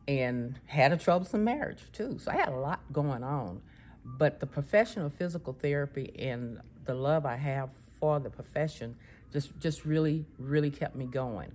and 0.07 0.57
had 0.65 0.91
a 0.93 0.97
troublesome 0.97 1.43
marriage 1.43 1.83
too. 1.91 2.17
So 2.19 2.31
I 2.31 2.35
had 2.37 2.49
a 2.49 2.55
lot 2.57 2.81
going 2.91 3.23
on. 3.23 3.61
But 4.05 4.39
the 4.39 4.47
profession 4.47 5.03
of 5.03 5.13
physical 5.13 5.53
therapy 5.53 6.11
and 6.17 6.61
the 6.85 6.93
love 6.95 7.25
I 7.25 7.35
have 7.35 7.69
for 7.99 8.19
the 8.19 8.29
profession 8.29 8.95
just 9.31 9.57
just 9.59 9.85
really 9.85 10.25
really 10.37 10.71
kept 10.71 10.95
me 10.95 11.05
going. 11.05 11.51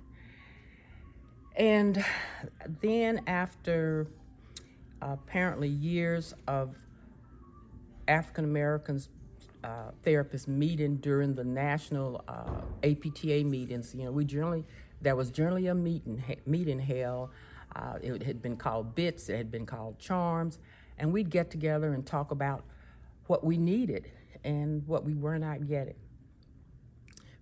And 1.57 2.04
then 2.81 3.23
after 3.26 4.07
apparently 5.00 5.69
years 5.69 6.35
of 6.47 6.76
African 8.07 8.45
Americans 8.45 9.09
uh, 9.64 9.90
therapists 10.04 10.47
meeting 10.47 10.97
during 10.97 11.35
the 11.35 11.42
national 11.42 12.23
uh, 12.28 12.61
APTA 12.83 13.44
meetings. 13.44 13.94
You 13.94 14.04
know, 14.04 14.12
we 14.12 14.25
generally 14.25 14.64
there 15.00 15.16
was 15.16 15.30
generally 15.30 15.66
a 15.68 15.75
meeting 15.75 16.23
meeting 16.47 16.78
held. 16.78 17.30
Uh, 17.75 17.94
it 18.02 18.23
had 18.23 18.42
been 18.42 18.56
called 18.56 18.94
bits. 18.94 19.28
It 19.28 19.37
had 19.37 19.50
been 19.50 19.66
called 19.66 19.99
charms, 19.99 20.59
and 20.99 21.12
we'd 21.12 21.30
get 21.30 21.50
together 21.50 21.94
and 21.94 22.06
talk 22.06 22.30
about 22.30 22.62
what 23.26 23.42
we 23.42 23.56
needed 23.56 24.11
and 24.44 24.87
what 24.87 25.02
we 25.02 25.14
were 25.14 25.38
not 25.38 25.66
getting 25.66 25.97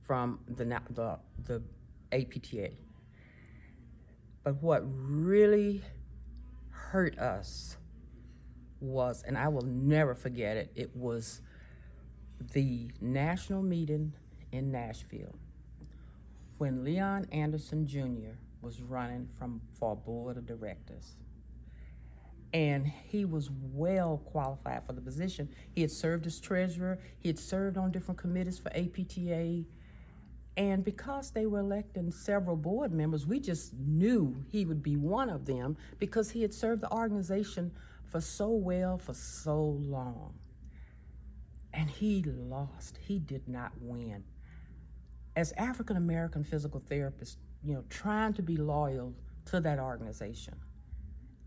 from 0.03 0.39
the 0.47 0.65
the 0.91 1.19
the 1.45 1.63
APTA. 2.13 2.71
But 4.45 4.63
what 4.63 4.83
really 4.85 5.83
hurt 6.71 7.19
us 7.19 7.77
was, 8.81 9.25
and 9.27 9.37
I 9.37 9.49
will 9.49 9.63
never 9.63 10.15
forget 10.15 10.57
it, 10.57 10.73
it 10.75 10.97
was 10.97 11.41
the 12.53 12.91
national 13.01 13.63
meeting 13.63 14.13
in 14.53 14.71
Nashville 14.71 15.35
when 16.59 16.85
Leon 16.85 17.27
Anderson 17.33 17.87
Jr. 17.87 18.37
was 18.61 18.81
running 18.81 19.29
from 19.39 19.61
for 19.79 19.97
board 19.97 20.37
of 20.37 20.47
directors. 20.47 21.17
And 22.55 22.87
he 22.87 23.25
was 23.25 23.51
well 23.51 24.23
qualified 24.27 24.85
for 24.87 24.93
the 24.93 25.01
position. 25.01 25.49
He 25.75 25.81
had 25.81 25.91
served 25.91 26.27
as 26.27 26.39
treasurer, 26.39 26.99
he 27.19 27.29
had 27.29 27.39
served 27.39 27.79
on 27.79 27.91
different 27.91 28.21
committees 28.21 28.59
for 28.59 28.71
APTA. 28.75 29.65
And 30.57 30.85
because 30.85 31.31
they 31.31 31.47
were 31.47 31.61
electing 31.61 32.11
several 32.11 32.57
board 32.57 32.93
members, 32.93 33.27
we 33.27 33.41
just 33.41 33.73
knew 33.75 34.45
he 34.51 34.67
would 34.67 34.83
be 34.83 34.97
one 34.97 35.31
of 35.31 35.47
them 35.47 35.79
because 35.99 36.31
he 36.31 36.43
had 36.43 36.53
served 36.53 36.83
the 36.83 36.93
organization 36.93 37.73
for 38.05 38.21
so 38.21 38.51
well 38.51 38.99
for 38.99 39.15
so 39.15 39.61
long. 39.65 40.35
And 41.75 41.89
he 41.89 42.23
lost. 42.23 42.99
He 43.01 43.19
did 43.19 43.49
not 43.49 43.73
win. 43.81 44.25
As 45.35 45.53
African 45.53 45.97
American 45.97 46.45
physical 46.45 46.81
therapists, 46.81 47.37
you 47.65 47.75
know, 47.75 47.85
trying 47.89 48.35
to 48.35 48.43
be 48.43 48.57
loyal 48.57 49.15
to 49.47 49.61
that 49.61 49.79
organization, 49.79 50.55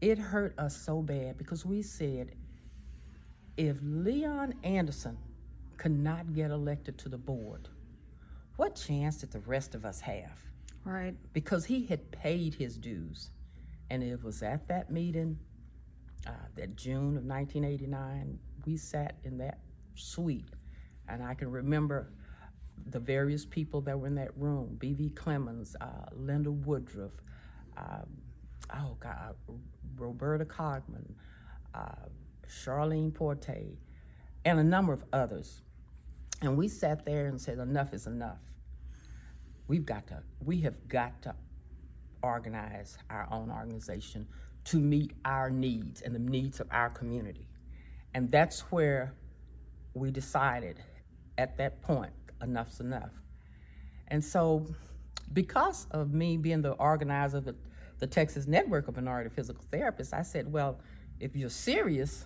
it 0.01 0.17
hurt 0.17 0.57
us 0.57 0.75
so 0.75 1.01
bad 1.01 1.37
because 1.37 1.65
we 1.65 1.81
said 1.81 2.31
if 3.57 3.77
Leon 3.81 4.53
Anderson 4.63 5.17
could 5.77 5.97
not 5.97 6.33
get 6.33 6.51
elected 6.51 6.97
to 6.99 7.09
the 7.09 7.17
board, 7.17 7.69
what 8.55 8.75
chance 8.75 9.17
did 9.17 9.31
the 9.31 9.39
rest 9.41 9.75
of 9.75 9.85
us 9.85 9.99
have? 10.01 10.39
Right. 10.83 11.15
Because 11.33 11.65
he 11.65 11.85
had 11.85 12.11
paid 12.11 12.53
his 12.55 12.77
dues. 12.77 13.31
And 13.89 14.03
it 14.03 14.23
was 14.23 14.41
at 14.43 14.67
that 14.67 14.89
meeting, 14.91 15.37
uh, 16.25 16.31
that 16.55 16.75
June 16.75 17.17
of 17.17 17.25
1989, 17.25 18.39
we 18.65 18.77
sat 18.77 19.15
in 19.23 19.37
that 19.39 19.59
suite. 19.95 20.49
And 21.07 21.23
I 21.23 21.33
can 21.33 21.51
remember 21.51 22.11
the 22.87 22.99
various 22.99 23.45
people 23.45 23.81
that 23.81 23.99
were 23.99 24.07
in 24.07 24.15
that 24.15 24.35
room 24.37 24.75
B.V. 24.79 25.09
Clemens, 25.09 25.75
uh, 25.81 26.09
Linda 26.13 26.51
Woodruff, 26.51 27.11
um, 27.77 28.07
oh 28.73 28.97
God, 28.99 29.35
Roberta 29.97 30.45
Cogman, 30.45 31.13
uh, 31.73 32.07
Charlene 32.47 33.13
Porte, 33.13 33.77
and 34.43 34.59
a 34.59 34.63
number 34.63 34.93
of 34.93 35.03
others. 35.13 35.61
And 36.41 36.57
we 36.57 36.67
sat 36.67 37.05
there 37.05 37.27
and 37.27 37.39
said, 37.39 37.59
enough 37.59 37.93
is 37.93 38.07
enough. 38.07 38.39
We've 39.67 39.85
got 39.85 40.07
to, 40.07 40.21
we 40.43 40.61
have 40.61 40.87
got 40.87 41.21
to 41.23 41.35
organize 42.21 42.97
our 43.09 43.27
own 43.31 43.49
organization 43.51 44.27
to 44.65 44.77
meet 44.77 45.13
our 45.23 45.49
needs 45.49 46.01
and 46.01 46.13
the 46.13 46.19
needs 46.19 46.59
of 46.59 46.67
our 46.71 46.89
community. 46.89 47.47
And 48.13 48.31
that's 48.31 48.61
where 48.71 49.13
we 49.95 50.11
decided 50.11 50.79
at 51.37 51.57
that 51.57 51.81
point, 51.81 52.11
enough's 52.41 52.79
enough. 52.79 53.11
And 54.09 54.23
so, 54.23 54.67
because 55.33 55.87
of 55.91 56.13
me 56.13 56.37
being 56.37 56.61
the 56.61 56.73
organizer 56.73 57.37
of 57.37 57.45
the, 57.45 57.55
the 57.99 58.07
Texas 58.07 58.45
Network 58.45 58.87
of 58.87 58.95
Minority 58.95 59.29
Physical 59.29 59.63
Therapists, 59.71 60.13
I 60.13 60.21
said, 60.21 60.51
well, 60.51 60.79
if 61.19 61.35
you're 61.35 61.49
serious, 61.49 62.25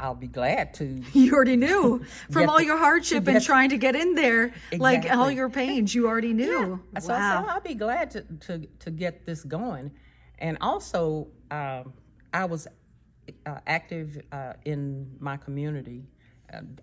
I'll 0.00 0.14
be 0.14 0.28
glad 0.28 0.74
to. 0.74 1.02
You 1.12 1.34
already 1.34 1.56
knew 1.56 2.04
from 2.30 2.48
all 2.48 2.58
the- 2.58 2.64
your 2.64 2.78
hardship 2.78 3.26
and 3.26 3.42
trying 3.42 3.70
to 3.70 3.78
get 3.78 3.94
in 3.96 4.14
there, 4.14 4.54
like 4.78 5.10
all 5.10 5.30
your 5.30 5.50
pains, 5.50 5.94
you 5.94 6.06
already 6.06 6.32
knew. 6.32 6.80
So 7.00 7.12
I 7.12 7.18
wow. 7.18 7.42
said, 7.42 7.50
I'll 7.50 7.60
be 7.60 7.74
glad 7.74 8.12
to, 8.12 8.22
to, 8.22 8.66
to 8.78 8.90
get 8.90 9.26
this 9.26 9.42
going. 9.42 9.90
And 10.38 10.56
also, 10.60 11.28
um, 11.50 11.92
I 12.32 12.44
was 12.44 12.68
uh, 13.44 13.58
active 13.66 14.22
uh, 14.30 14.52
in 14.64 15.16
my 15.18 15.36
community 15.36 16.04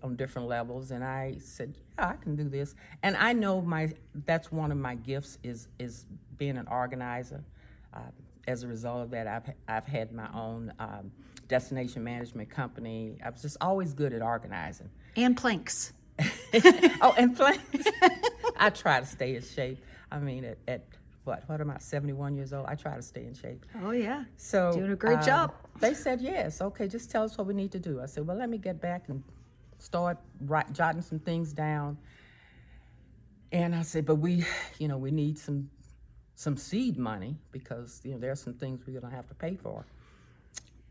on 0.02 0.16
different 0.16 0.48
levels, 0.48 0.90
and 0.90 1.02
I 1.04 1.36
said, 1.40 1.74
yeah, 1.98 2.08
I 2.08 2.16
can 2.16 2.36
do 2.36 2.48
this. 2.48 2.74
And 3.02 3.16
I 3.16 3.32
know 3.32 3.60
my 3.60 3.92
that's 4.26 4.52
one 4.52 4.70
of 4.70 4.78
my 4.78 4.94
gifts 4.94 5.38
is 5.42 5.68
is 5.78 6.06
being 6.36 6.56
an 6.56 6.68
organizer. 6.68 7.44
Uh, 7.92 8.00
as 8.46 8.62
a 8.62 8.68
result 8.68 9.02
of 9.02 9.10
that, 9.10 9.26
I've 9.26 9.54
I've 9.68 9.86
had 9.86 10.12
my 10.12 10.28
own 10.32 10.72
um, 10.78 11.10
destination 11.48 12.04
management 12.04 12.50
company. 12.50 13.18
I 13.24 13.30
was 13.30 13.42
just 13.42 13.56
always 13.60 13.92
good 13.92 14.12
at 14.12 14.22
organizing. 14.22 14.90
and 15.16 15.36
planks. 15.36 15.92
oh, 17.02 17.14
and 17.18 17.36
planks 17.36 17.86
I 18.56 18.70
try 18.70 19.00
to 19.00 19.06
stay 19.06 19.36
in 19.36 19.42
shape. 19.42 19.84
I 20.10 20.18
mean, 20.18 20.44
at, 20.44 20.58
at 20.66 20.84
what? 21.24 21.42
What 21.46 21.60
am 21.60 21.70
I? 21.70 21.78
Seventy-one 21.78 22.36
years 22.36 22.52
old. 22.52 22.66
I 22.66 22.74
try 22.74 22.94
to 22.96 23.02
stay 23.02 23.24
in 23.24 23.34
shape. 23.34 23.66
Oh 23.82 23.90
yeah. 23.90 24.24
So 24.36 24.72
Doing 24.72 24.92
a 24.92 24.96
great 24.96 25.18
um, 25.18 25.24
job. 25.24 25.54
They 25.80 25.92
said 25.92 26.20
yes. 26.20 26.62
Okay, 26.62 26.88
just 26.88 27.10
tell 27.10 27.24
us 27.24 27.36
what 27.36 27.46
we 27.46 27.54
need 27.54 27.72
to 27.72 27.78
do. 27.78 28.00
I 28.00 28.06
said, 28.06 28.26
well, 28.26 28.36
let 28.36 28.48
me 28.48 28.56
get 28.56 28.80
back 28.80 29.08
and 29.08 29.22
start 29.78 30.18
write, 30.40 30.72
jotting 30.72 31.02
some 31.02 31.18
things 31.18 31.52
down. 31.52 31.98
And 33.52 33.74
I 33.74 33.82
said, 33.82 34.06
but 34.06 34.16
we, 34.16 34.44
you 34.78 34.88
know, 34.88 34.98
we 34.98 35.10
need 35.10 35.38
some 35.38 35.70
some 36.38 36.56
seed 36.56 36.98
money 36.98 37.34
because 37.50 38.02
you 38.04 38.12
know 38.12 38.18
there 38.18 38.30
are 38.30 38.36
some 38.36 38.54
things 38.54 38.82
we're 38.86 39.00
gonna 39.00 39.14
have 39.14 39.26
to 39.28 39.34
pay 39.34 39.56
for. 39.56 39.86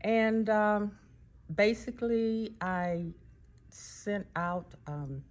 And 0.00 0.50
um, 0.50 0.92
basically, 1.54 2.54
I 2.60 3.06
sent 3.70 4.26
out 4.34 4.66
um, 4.86 5.22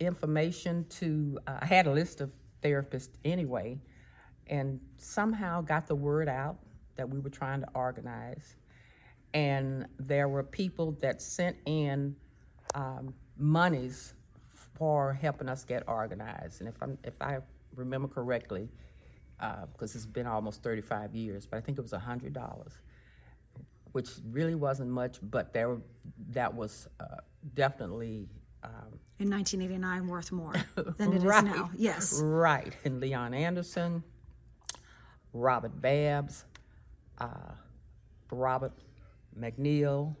information 0.00 0.84
to. 0.90 1.38
Uh, 1.46 1.58
I 1.60 1.66
had 1.66 1.86
a 1.86 1.92
list 1.92 2.20
of 2.20 2.32
therapists 2.62 3.16
anyway, 3.24 3.78
and 4.48 4.80
somehow 4.98 5.60
got 5.60 5.86
the 5.86 5.94
word 5.94 6.28
out 6.28 6.58
that 6.96 7.08
we 7.08 7.18
were 7.20 7.30
trying 7.30 7.60
to 7.60 7.68
organize. 7.74 8.56
And 9.34 9.86
there 9.98 10.28
were 10.28 10.42
people 10.42 10.92
that 11.00 11.22
sent 11.22 11.56
in 11.64 12.16
um, 12.74 13.14
monies 13.36 14.14
for 14.74 15.14
helping 15.14 15.48
us 15.48 15.64
get 15.64 15.84
organized. 15.86 16.60
And 16.60 16.68
if 16.68 16.74
I'm, 16.82 16.98
if 17.04 17.20
I 17.20 17.38
remember 17.74 18.08
correctly, 18.08 18.68
because 19.72 19.94
it's 19.94 20.06
been 20.06 20.26
almost 20.26 20.62
35 20.62 21.14
years, 21.14 21.46
but 21.46 21.56
I 21.56 21.60
think 21.60 21.78
it 21.78 21.82
was 21.82 21.92
hundred 21.92 22.32
dollars, 22.32 22.72
which 23.92 24.10
really 24.30 24.54
wasn't 24.54 24.90
much, 24.90 25.18
but 25.22 25.52
there 25.52 25.78
that 26.30 26.54
was 26.54 26.88
uh, 27.00 27.16
definitely 27.54 28.28
um, 28.62 28.98
In 29.18 29.30
1989, 29.30 30.06
worth 30.06 30.32
more 30.32 30.54
than 30.96 31.12
it 31.12 31.16
is 31.16 31.24
right, 31.24 31.44
now. 31.44 31.70
Yes. 31.76 32.20
Right. 32.22 32.72
And 32.84 33.00
Leon 33.00 33.34
Anderson, 33.34 34.04
Robert 35.32 35.80
Babbs, 35.80 36.44
uh, 37.18 37.52
Robert 38.30 38.72
McNeil, 39.38 40.14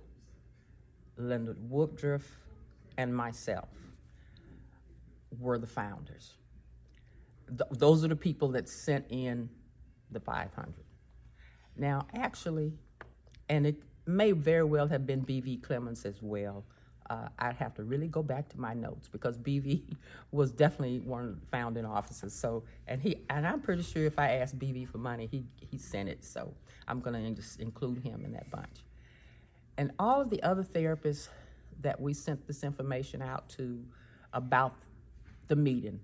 Leonard 1.16 1.58
Woodruff, 1.70 2.38
and 2.96 3.14
myself 3.14 3.68
were 5.38 5.58
the 5.58 5.66
founders. 5.66 6.34
Th- 7.48 7.70
those 7.70 8.04
are 8.04 8.08
the 8.08 8.16
people 8.16 8.48
that 8.48 8.68
sent 8.68 9.06
in 9.10 9.48
the 10.10 10.20
500. 10.20 10.74
Now, 11.76 12.06
actually, 12.14 12.72
and 13.48 13.66
it 13.66 13.82
may 14.06 14.32
very 14.32 14.64
well 14.64 14.88
have 14.88 15.06
been 15.06 15.20
B.V. 15.20 15.58
Clemens 15.58 16.04
as 16.04 16.20
well. 16.22 16.64
Uh, 17.10 17.28
I'd 17.38 17.56
have 17.56 17.74
to 17.74 17.84
really 17.84 18.08
go 18.08 18.22
back 18.22 18.48
to 18.50 18.60
my 18.60 18.74
notes 18.74 19.08
because 19.08 19.36
BV 19.36 19.82
was 20.30 20.52
definitely 20.52 21.00
one 21.00 21.24
of 21.24 21.40
the 21.40 21.46
founding 21.46 21.84
officers. 21.84 22.32
So, 22.32 22.64
and 22.86 23.02
he, 23.02 23.16
and 23.28 23.46
I'm 23.46 23.60
pretty 23.60 23.82
sure 23.82 24.04
if 24.04 24.18
I 24.18 24.36
asked 24.36 24.58
BV 24.58 24.88
for 24.88 24.98
money, 24.98 25.28
he 25.30 25.44
he 25.70 25.78
sent 25.78 26.08
it. 26.08 26.24
So, 26.24 26.54
I'm 26.88 27.00
going 27.00 27.34
to 27.34 27.42
include 27.60 27.98
him 27.98 28.24
in 28.24 28.32
that 28.32 28.50
bunch. 28.50 28.84
And 29.76 29.92
all 29.98 30.20
of 30.20 30.30
the 30.30 30.42
other 30.42 30.62
therapists 30.62 31.28
that 31.80 32.00
we 32.00 32.14
sent 32.14 32.46
this 32.46 32.62
information 32.62 33.22
out 33.22 33.48
to 33.50 33.84
about 34.32 34.74
the 35.48 35.56
meeting, 35.56 36.00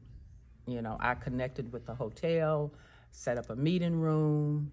you 0.66 0.82
know, 0.82 0.96
I 1.00 1.14
connected 1.14 1.72
with 1.72 1.86
the 1.86 1.94
hotel, 1.94 2.72
set 3.10 3.38
up 3.38 3.50
a 3.50 3.56
meeting 3.56 3.94
room, 3.94 4.72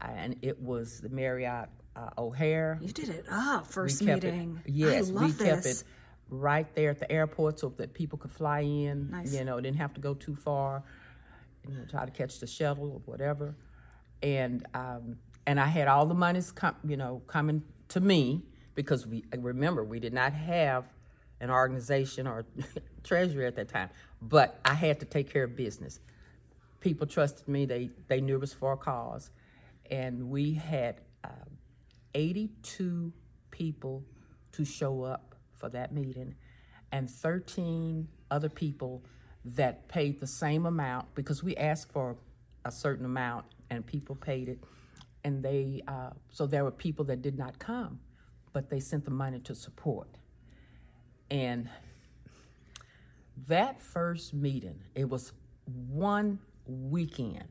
and 0.00 0.36
it 0.42 0.60
was 0.60 1.00
the 1.00 1.08
Marriott 1.08 1.68
uh, 1.96 2.10
O'Hare. 2.18 2.78
You 2.80 2.88
did 2.88 3.08
it 3.08 3.26
up 3.30 3.66
first 3.66 4.00
We 4.00 4.12
meeting. 4.12 4.60
It, 4.64 4.72
yes, 4.72 5.10
we 5.10 5.30
this. 5.32 5.48
kept 5.48 5.66
it 5.66 5.84
right 6.30 6.72
there 6.74 6.90
at 6.90 6.98
the 6.98 7.10
airport 7.10 7.58
so 7.58 7.72
that 7.76 7.94
people 7.94 8.18
could 8.18 8.30
fly 8.30 8.60
in. 8.60 9.10
Nice. 9.10 9.34
You 9.34 9.44
know, 9.44 9.60
didn't 9.60 9.78
have 9.78 9.94
to 9.94 10.00
go 10.00 10.14
too 10.14 10.34
far. 10.36 10.82
You 11.68 11.74
know, 11.74 11.84
try 11.90 12.04
to 12.04 12.10
catch 12.10 12.38
the 12.38 12.46
shuttle 12.46 12.92
or 12.92 13.00
whatever. 13.04 13.54
And 14.22 14.66
um, 14.74 15.18
and 15.46 15.60
I 15.60 15.66
had 15.66 15.88
all 15.88 16.06
the 16.06 16.14
monies 16.14 16.50
com- 16.52 16.76
you 16.86 16.96
know 16.96 17.22
coming 17.26 17.62
to 17.88 18.00
me 18.00 18.42
because 18.74 19.06
we 19.06 19.24
remember 19.36 19.82
we 19.84 20.00
did 20.00 20.12
not 20.12 20.32
have 20.32 20.84
an 21.40 21.50
organization 21.50 22.26
or 22.26 22.44
treasury 23.04 23.46
at 23.46 23.56
that 23.56 23.68
time, 23.68 23.90
but 24.20 24.58
I 24.64 24.74
had 24.74 25.00
to 25.00 25.06
take 25.06 25.32
care 25.32 25.44
of 25.44 25.56
business. 25.56 26.00
People 26.80 27.06
trusted 27.06 27.48
me. 27.48 27.64
They 27.66 27.90
they 28.08 28.20
knew 28.20 28.36
it 28.36 28.40
was 28.40 28.52
for 28.52 28.72
a 28.72 28.76
cause, 28.76 29.30
and 29.90 30.30
we 30.30 30.54
had. 30.54 31.00
Um, 31.24 31.58
82 32.14 33.12
people 33.50 34.04
to 34.52 34.64
show 34.64 35.02
up 35.02 35.34
for 35.54 35.68
that 35.70 35.92
meeting 35.92 36.34
and 36.90 37.08
13 37.08 38.08
other 38.30 38.48
people 38.48 39.02
that 39.44 39.88
paid 39.88 40.20
the 40.20 40.26
same 40.26 40.66
amount 40.66 41.14
because 41.14 41.42
we 41.42 41.56
asked 41.56 41.92
for 41.92 42.16
a 42.64 42.72
certain 42.72 43.04
amount 43.04 43.44
and 43.70 43.86
people 43.86 44.14
paid 44.14 44.48
it 44.48 44.58
and 45.28 45.42
they 45.42 45.82
uh, 45.86 46.10
so 46.30 46.46
there 46.46 46.64
were 46.64 46.70
people 46.70 47.04
that 47.04 47.20
did 47.22 47.38
not 47.38 47.58
come 47.58 48.00
but 48.54 48.70
they 48.70 48.80
sent 48.80 49.04
the 49.04 49.10
money 49.10 49.38
to 49.38 49.54
support 49.54 50.08
and 51.30 51.68
that 53.46 53.80
first 53.80 54.32
meeting 54.32 54.80
it 54.94 55.08
was 55.08 55.32
one 55.66 56.38
weekend 56.66 57.44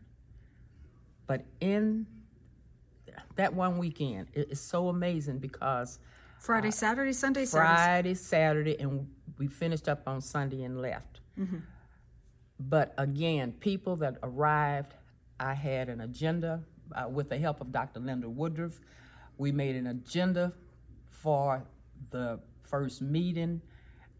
but 1.28 1.46
in 1.62 2.06
that 3.36 3.54
one 3.54 3.78
weekend 3.78 4.28
it 4.34 4.52
is 4.52 4.60
so 4.60 4.90
amazing 4.90 5.38
because 5.38 6.00
Friday, 6.40 6.70
Saturday, 6.70 7.14
Sunday, 7.14 7.46
Saturday. 7.46 7.74
Friday, 7.74 8.14
Saturday, 8.14 8.80
and 8.80 9.08
we 9.40 9.48
finished 9.48 9.90
up 9.90 10.08
on 10.08 10.22
Sunday 10.22 10.62
and 10.64 10.80
left. 10.80 11.20
But 12.60 12.94
again, 12.98 13.54
people 13.54 13.96
that 13.98 14.18
arrived, 14.22 14.94
I 15.40 15.56
had 15.56 15.90
an 15.90 16.00
agenda 16.02 16.62
uh, 16.96 17.08
with 17.08 17.30
the 17.30 17.38
help 17.38 17.62
of 17.62 17.72
Dr. 17.72 18.00
Linda 18.00 18.30
Woodruff. 18.30 18.80
We 19.38 19.52
made 19.52 19.76
an 19.76 19.88
agenda 19.88 20.54
for 21.06 21.64
the 22.12 22.40
first 22.62 23.02
meeting, 23.02 23.62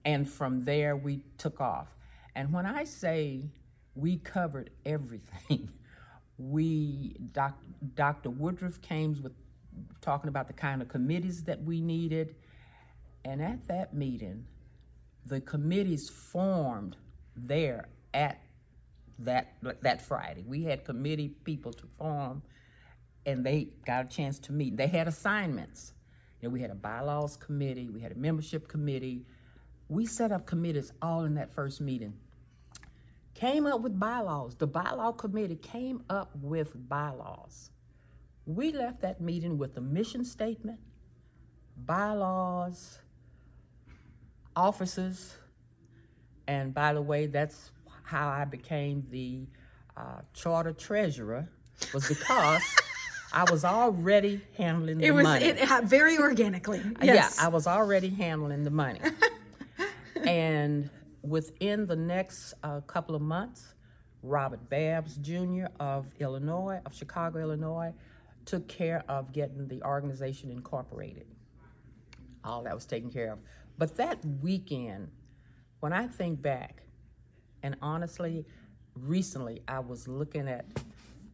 and 0.06 0.30
from 0.30 0.64
there 0.64 0.96
we 0.96 1.22
took 1.38 1.60
off. 1.60 1.88
And 2.36 2.54
when 2.54 2.66
I 2.66 2.84
say 2.84 3.50
we 3.96 4.18
covered 4.18 4.70
everything, 4.86 5.70
we 6.38 7.16
doc, 7.32 7.58
Dr. 7.96 8.30
Woodruff 8.30 8.82
came 8.82 9.22
with 9.22 9.34
talking 10.02 10.28
about 10.28 10.48
the 10.48 10.54
kind 10.54 10.82
of 10.82 10.88
committees 10.88 11.44
that 11.44 11.64
we 11.64 11.82
needed, 11.82 12.36
and 13.26 13.42
at 13.42 13.68
that 13.68 13.94
meeting, 13.94 14.46
the 15.26 15.42
committees 15.42 16.10
formed 16.32 16.96
there 17.36 17.90
at 18.14 18.40
that 19.20 19.56
that 19.82 20.02
Friday. 20.02 20.44
We 20.48 20.64
had 20.64 20.86
committee 20.86 21.30
people 21.44 21.74
to 21.74 21.88
form, 21.98 22.44
and 23.28 23.46
they 23.46 23.68
got 23.86 24.06
a 24.06 24.08
chance 24.08 24.40
to 24.40 24.54
meet. 24.54 24.78
They 24.78 24.88
had 24.88 25.08
assignments. 25.08 25.94
You 26.42 26.48
know, 26.48 26.54
we 26.54 26.62
had 26.62 26.72
a 26.72 26.76
bylaws 26.76 27.36
committee, 27.36 27.90
we 27.90 28.00
had 28.00 28.14
a 28.14 28.16
membership 28.16 28.68
committee. 28.68 29.26
We 29.90 30.06
set 30.06 30.32
up 30.32 30.46
committees 30.46 30.92
all 31.02 31.26
in 31.26 31.36
that 31.36 31.52
first 31.52 31.80
meeting. 31.82 32.14
Came 33.34 33.66
up 33.66 33.82
with 33.82 34.00
bylaws. 34.00 34.56
The 34.56 34.68
bylaw 34.68 35.18
committee 35.18 35.56
came 35.56 36.04
up 36.10 36.32
with 36.36 36.72
bylaws. 36.90 37.70
We 38.46 38.72
left 38.72 39.02
that 39.02 39.22
meeting 39.22 39.58
with 39.58 39.78
a 39.78 39.82
mission 39.82 40.24
statement, 40.24 40.80
bylaws, 41.76 43.00
officers, 44.56 45.38
and 46.48 46.74
by 46.74 46.94
the 46.94 47.02
way, 47.02 47.28
that's 47.28 47.72
how 48.04 48.30
I 48.30 48.46
became 48.46 49.06
the 49.10 49.48
uh, 49.98 50.22
charter 50.34 50.72
treasurer 50.72 51.50
was 51.94 52.08
because 52.08 52.64
I 53.38 53.44
was 53.52 53.64
already 53.64 54.42
handling 54.58 54.98
the 54.98 55.06
It 55.06 55.12
was 55.12 55.24
money. 55.24 55.46
it, 55.46 55.60
ha- 55.60 55.82
very 55.84 56.18
organically. 56.18 56.82
Yes. 57.04 57.38
Yeah, 57.38 57.46
I 57.46 57.50
was 57.50 57.68
already 57.68 58.10
handling 58.10 58.64
the 58.64 58.72
money. 58.72 59.00
and 60.26 60.90
within 61.22 61.86
the 61.86 61.96
next 61.96 62.56
uh, 62.64 62.82
couple 62.82 63.14
of 63.14 63.22
months, 63.22 63.76
Robert 64.24 64.68
Babs 64.72 65.18
Jr. 65.18 65.66
of 65.80 66.08
Illinois, 66.20 66.82
of 66.84 66.96
Chicago, 66.96 67.38
Illinois, 67.38 67.94
took 68.46 68.68
care 68.68 69.04
of 69.08 69.32
getting 69.34 69.68
the 69.68 69.84
organization 69.84 70.50
incorporated. 70.50 71.28
All 72.44 72.64
that 72.64 72.74
was 72.74 72.88
taken 72.88 73.12
care 73.12 73.34
of. 73.34 73.38
But 73.78 73.98
that 73.98 74.18
weekend, 74.42 75.12
when 75.80 75.94
I 75.94 76.08
think 76.08 76.42
back, 76.42 76.82
and 77.62 77.76
honestly, 77.84 78.48
recently 78.96 79.62
I 79.68 79.78
was 79.78 80.08
looking 80.08 80.48
at 80.48 80.66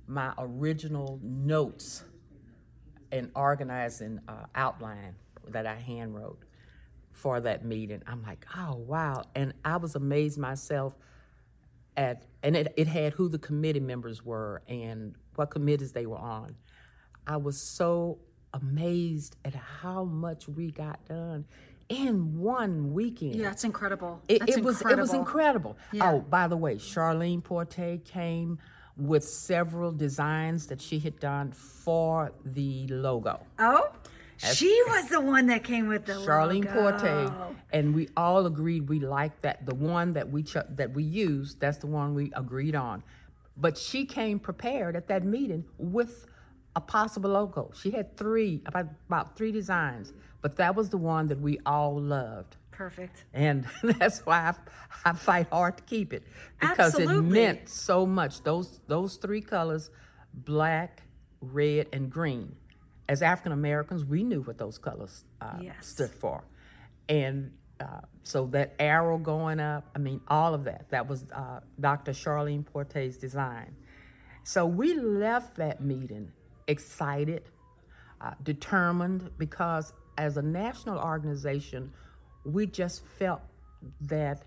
my 0.07 0.33
original 0.37 1.19
notes 1.21 2.03
and 3.11 3.31
organizing 3.35 4.19
uh, 4.27 4.45
outline 4.55 5.15
that 5.49 5.65
I 5.65 5.75
hand 5.75 6.15
wrote 6.15 6.39
for 7.11 7.39
that 7.39 7.63
meeting. 7.63 8.01
I'm 8.07 8.23
like, 8.23 8.45
oh 8.57 8.75
wow! 8.75 9.23
And 9.35 9.53
I 9.63 9.77
was 9.77 9.95
amazed 9.95 10.37
myself 10.37 10.95
at, 11.95 12.25
and 12.41 12.55
it, 12.55 12.73
it 12.75 12.87
had 12.87 13.13
who 13.13 13.29
the 13.29 13.37
committee 13.37 13.79
members 13.79 14.25
were 14.25 14.63
and 14.67 15.15
what 15.35 15.51
committees 15.51 15.91
they 15.91 16.05
were 16.05 16.17
on. 16.17 16.55
I 17.27 17.37
was 17.37 17.61
so 17.61 18.19
amazed 18.53 19.37
at 19.45 19.55
how 19.55 20.03
much 20.03 20.47
we 20.47 20.71
got 20.71 21.05
done 21.05 21.45
in 21.89 22.39
one 22.39 22.93
weekend. 22.93 23.35
yeah, 23.35 23.51
it's 23.51 23.63
incredible. 23.63 24.21
It, 24.27 24.39
That's 24.39 24.57
it 24.57 24.63
was 24.63 24.81
it 24.81 24.97
was 24.97 25.13
incredible. 25.13 25.77
Yeah. 25.91 26.11
Oh, 26.11 26.19
by 26.21 26.47
the 26.47 26.57
way, 26.57 26.75
Charlene 26.75 27.43
Porte 27.43 28.03
came 28.05 28.59
with 28.97 29.23
several 29.23 29.91
designs 29.91 30.67
that 30.67 30.81
she 30.81 30.99
had 30.99 31.19
done 31.19 31.51
for 31.51 32.31
the 32.45 32.87
logo. 32.87 33.45
Oh, 33.59 33.91
she 34.37 34.81
was 34.87 35.07
the 35.09 35.21
one 35.21 35.47
that 35.47 35.63
came 35.63 35.87
with 35.87 36.05
the 36.05 36.13
Charlene. 36.13 36.71
Porte, 36.71 37.31
and 37.71 37.95
we 37.95 38.09
all 38.17 38.45
agreed 38.45 38.89
we 38.89 38.99
liked 38.99 39.41
that. 39.43 39.65
The 39.65 39.75
one 39.75 40.13
that 40.13 40.29
we 40.29 40.43
ch- 40.43 40.57
that 40.69 40.91
we 40.93 41.03
used, 41.03 41.59
that's 41.59 41.77
the 41.77 41.87
one 41.87 42.13
we 42.13 42.31
agreed 42.35 42.75
on. 42.75 43.03
But 43.55 43.77
she 43.77 44.05
came 44.05 44.39
prepared 44.39 44.95
at 44.95 45.07
that 45.07 45.23
meeting 45.23 45.65
with 45.77 46.25
a 46.75 46.81
possible 46.81 47.29
logo. 47.29 47.71
She 47.79 47.91
had 47.91 48.17
three, 48.17 48.61
about, 48.65 48.87
about 49.07 49.37
three 49.37 49.51
designs, 49.51 50.11
but 50.41 50.55
that 50.57 50.75
was 50.75 50.89
the 50.89 50.97
one 50.97 51.27
that 51.27 51.39
we 51.39 51.59
all 51.65 51.99
loved. 51.99 52.57
Perfect. 52.73 53.23
And 53.33 53.65
that's 53.83 54.19
why 54.25 54.53
I, 55.05 55.09
I 55.09 55.13
fight 55.13 55.47
hard 55.51 55.77
to 55.77 55.83
keep 55.83 56.13
it 56.13 56.23
because 56.59 56.97
it 56.99 57.07
meant 57.07 57.69
so 57.69 58.05
much. 58.05 58.43
Those 58.43 58.79
those 58.87 59.17
three 59.17 59.41
colors, 59.41 59.89
black, 60.33 61.03
red, 61.41 61.87
and 61.93 62.09
green. 62.09 62.55
As 63.07 63.21
African 63.21 63.51
Americans, 63.51 64.05
we 64.05 64.23
knew 64.23 64.41
what 64.41 64.57
those 64.57 64.77
colors 64.77 65.25
uh, 65.41 65.57
Yes. 65.61 65.87
stood 65.87 66.11
for, 66.11 66.43
and 67.09 67.51
uh, 67.79 68.01
so 68.23 68.45
that 68.47 68.75
arrow 68.79 69.17
going 69.17 69.59
up. 69.59 69.89
I 69.95 69.99
mean, 69.99 70.21
all 70.27 70.53
of 70.53 70.63
that. 70.65 70.89
That 70.89 71.07
was 71.07 71.25
uh, 71.33 71.59
Dr. 71.79 72.11
Charlene 72.13 72.65
Porte's 72.65 73.17
design. 73.17 73.75
So 74.43 74.65
we 74.65 74.93
left 74.95 75.57
that 75.57 75.81
meeting 75.81 76.31
excited, 76.67 77.43
uh, 78.21 78.31
determined, 78.41 79.31
because 79.37 79.93
as 80.17 80.37
a 80.37 80.41
national 80.41 80.97
organization, 80.99 81.91
we 82.43 82.67
just 82.67 83.05
felt 83.05 83.41
that 84.01 84.43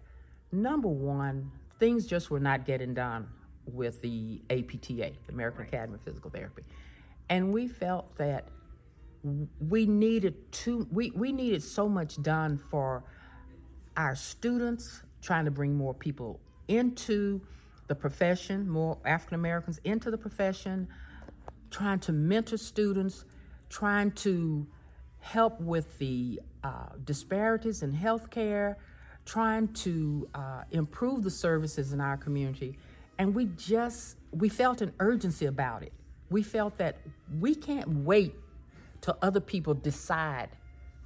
number 0.53 0.89
one, 0.89 1.51
things 1.79 2.07
just 2.07 2.31
were 2.31 2.41
not 2.41 2.65
getting 2.65 2.95
done 2.95 3.29
with 3.67 4.01
the 4.03 4.41
APTA, 4.51 5.13
the 5.27 5.33
American 5.33 5.63
Academy 5.63 5.95
of 5.95 6.03
Physical 6.03 6.31
Therapy. 6.31 6.63
And 7.29 7.53
we 7.53 7.67
felt 7.67 8.17
that 8.17 8.49
we 9.61 9.87
needed 9.87 10.53
to 10.53 10.87
we, 10.93 11.11
we 11.11 11.33
needed 11.33 11.63
so 11.63 11.89
much 11.89 12.23
done 12.23 12.59
for 12.59 13.03
our 13.97 14.15
students, 14.15 15.03
trying 15.21 15.47
to 15.47 15.51
bring 15.51 15.75
more 15.75 15.95
people 15.95 16.39
into 16.69 17.41
the 17.89 17.95
profession, 17.95 18.69
more 18.69 18.99
African 19.05 19.35
Americans 19.37 19.81
into 19.85 20.11
the 20.11 20.19
profession, 20.19 20.89
trying 21.71 21.99
to 22.01 22.13
mentor 22.13 22.57
students, 22.57 23.25
trying 23.69 24.13
to 24.13 24.67
help 25.21 25.61
with 25.61 25.99
the 25.99 26.41
uh, 26.63 26.89
disparities 27.05 27.83
in 27.83 27.93
healthcare, 27.93 28.77
trying 29.25 29.69
to 29.69 30.29
uh, 30.35 30.63
improve 30.71 31.25
the 31.25 31.31
services 31.31 31.93
in 31.93 32.01
our 32.01 32.17
community. 32.17 32.79
And 33.19 33.35
we 33.35 33.47
just, 33.57 34.17
we 34.31 34.49
felt 34.49 34.81
an 34.81 34.93
urgency 35.01 35.47
about 35.47 35.83
it. 35.83 35.93
We 36.31 36.43
felt 36.43 36.79
that 36.79 36.97
we 37.41 37.55
can't 37.55 37.89
wait 38.05 38.35
till 39.01 39.17
other 39.23 39.41
people 39.41 39.75
decide 39.75 40.51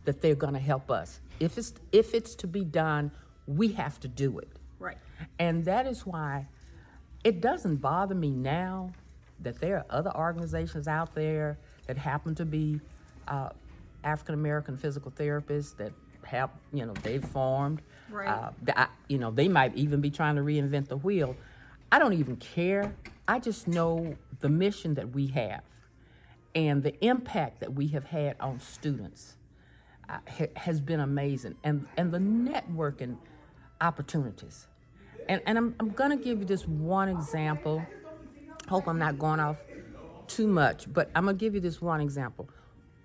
that 0.05 0.21
they're 0.21 0.35
going 0.35 0.55
to 0.55 0.61
help 0.61 0.91
us. 0.91 1.21
If 1.39 1.57
it's, 1.59 1.73
if 1.93 2.15
it's 2.15 2.35
to 2.37 2.47
be 2.47 2.65
done, 2.65 3.11
we 3.47 3.73
have 3.73 4.01
to 4.01 4.09
do 4.09 4.39
it. 4.39 4.49
Right. 4.79 4.97
And 5.39 5.65
that 5.67 5.87
is 5.87 6.07
why 6.07 6.47
it 7.25 7.41
doesn't 7.41 7.77
bother 7.77 8.15
me 8.15 8.31
now 8.31 8.93
that 9.41 9.61
there 9.61 9.77
are 9.77 9.87
other 9.91 10.15
organizations 10.17 10.89
out 10.89 11.15
there 11.15 11.59
that 11.87 11.97
happen 11.97 12.35
to 12.37 12.45
be 12.45 12.81
uh, 13.29 13.51
African 14.05 14.35
American 14.35 14.77
physical 14.77 15.11
therapists 15.11 15.77
that 15.77 15.93
have, 16.25 16.51
you 16.73 16.85
know, 16.87 16.93
they've 17.03 17.25
formed. 17.25 17.83
Right. 18.11 18.29
Uh, 18.29 18.51
I- 18.77 18.89
you 19.09 19.19
know, 19.19 19.31
they 19.31 19.49
might 19.49 19.75
even 19.77 20.01
be 20.01 20.11
trying 20.11 20.37
to 20.37 20.43
reinvent 20.43 20.89
the 20.89 20.97
wheel. 20.97 21.37
I 21.93 21.99
don't 21.99 22.13
even 22.15 22.37
care. 22.37 22.93
I 23.27 23.39
just 23.39 23.67
know 23.69 24.17
the 24.41 24.49
mission 24.49 24.95
that 24.95 25.11
we 25.11 25.29
have 25.29 25.63
and 26.55 26.83
the 26.83 26.99
impact 27.05 27.61
that 27.61 27.75
we 27.75 27.89
have 27.89 28.05
had 28.05 28.37
on 28.41 28.59
students 28.61 29.37
uh, 30.09 30.19
ha- 30.29 30.47
has 30.57 30.81
been 30.81 30.99
amazing, 31.01 31.55
and 31.63 31.87
and 31.97 32.11
the 32.13 32.19
networking 32.19 33.17
opportunities. 33.81 34.67
And 35.29 35.41
and 35.47 35.57
I'm 35.59 35.75
I'm 35.79 35.91
gonna 35.91 36.17
give 36.17 36.41
you 36.41 36.45
this 36.45 36.67
one 36.67 37.09
example. 37.09 37.85
Hope 38.69 38.87
I'm 38.89 38.99
not 38.99 39.19
going 39.19 39.41
off 39.41 39.59
too 40.27 40.47
much, 40.47 40.93
but 40.93 41.11
I'm 41.15 41.25
gonna 41.27 41.37
give 41.37 41.55
you 41.55 41.61
this 41.61 41.81
one 41.81 42.01
example. 42.01 42.49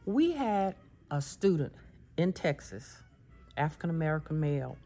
We 0.06 0.32
had 0.32 0.76
a 1.12 1.22
student 1.22 1.74
in 2.18 2.34
Texas, 2.34 3.04
African 3.58 3.90
American 3.90 4.40
male, 4.40 4.78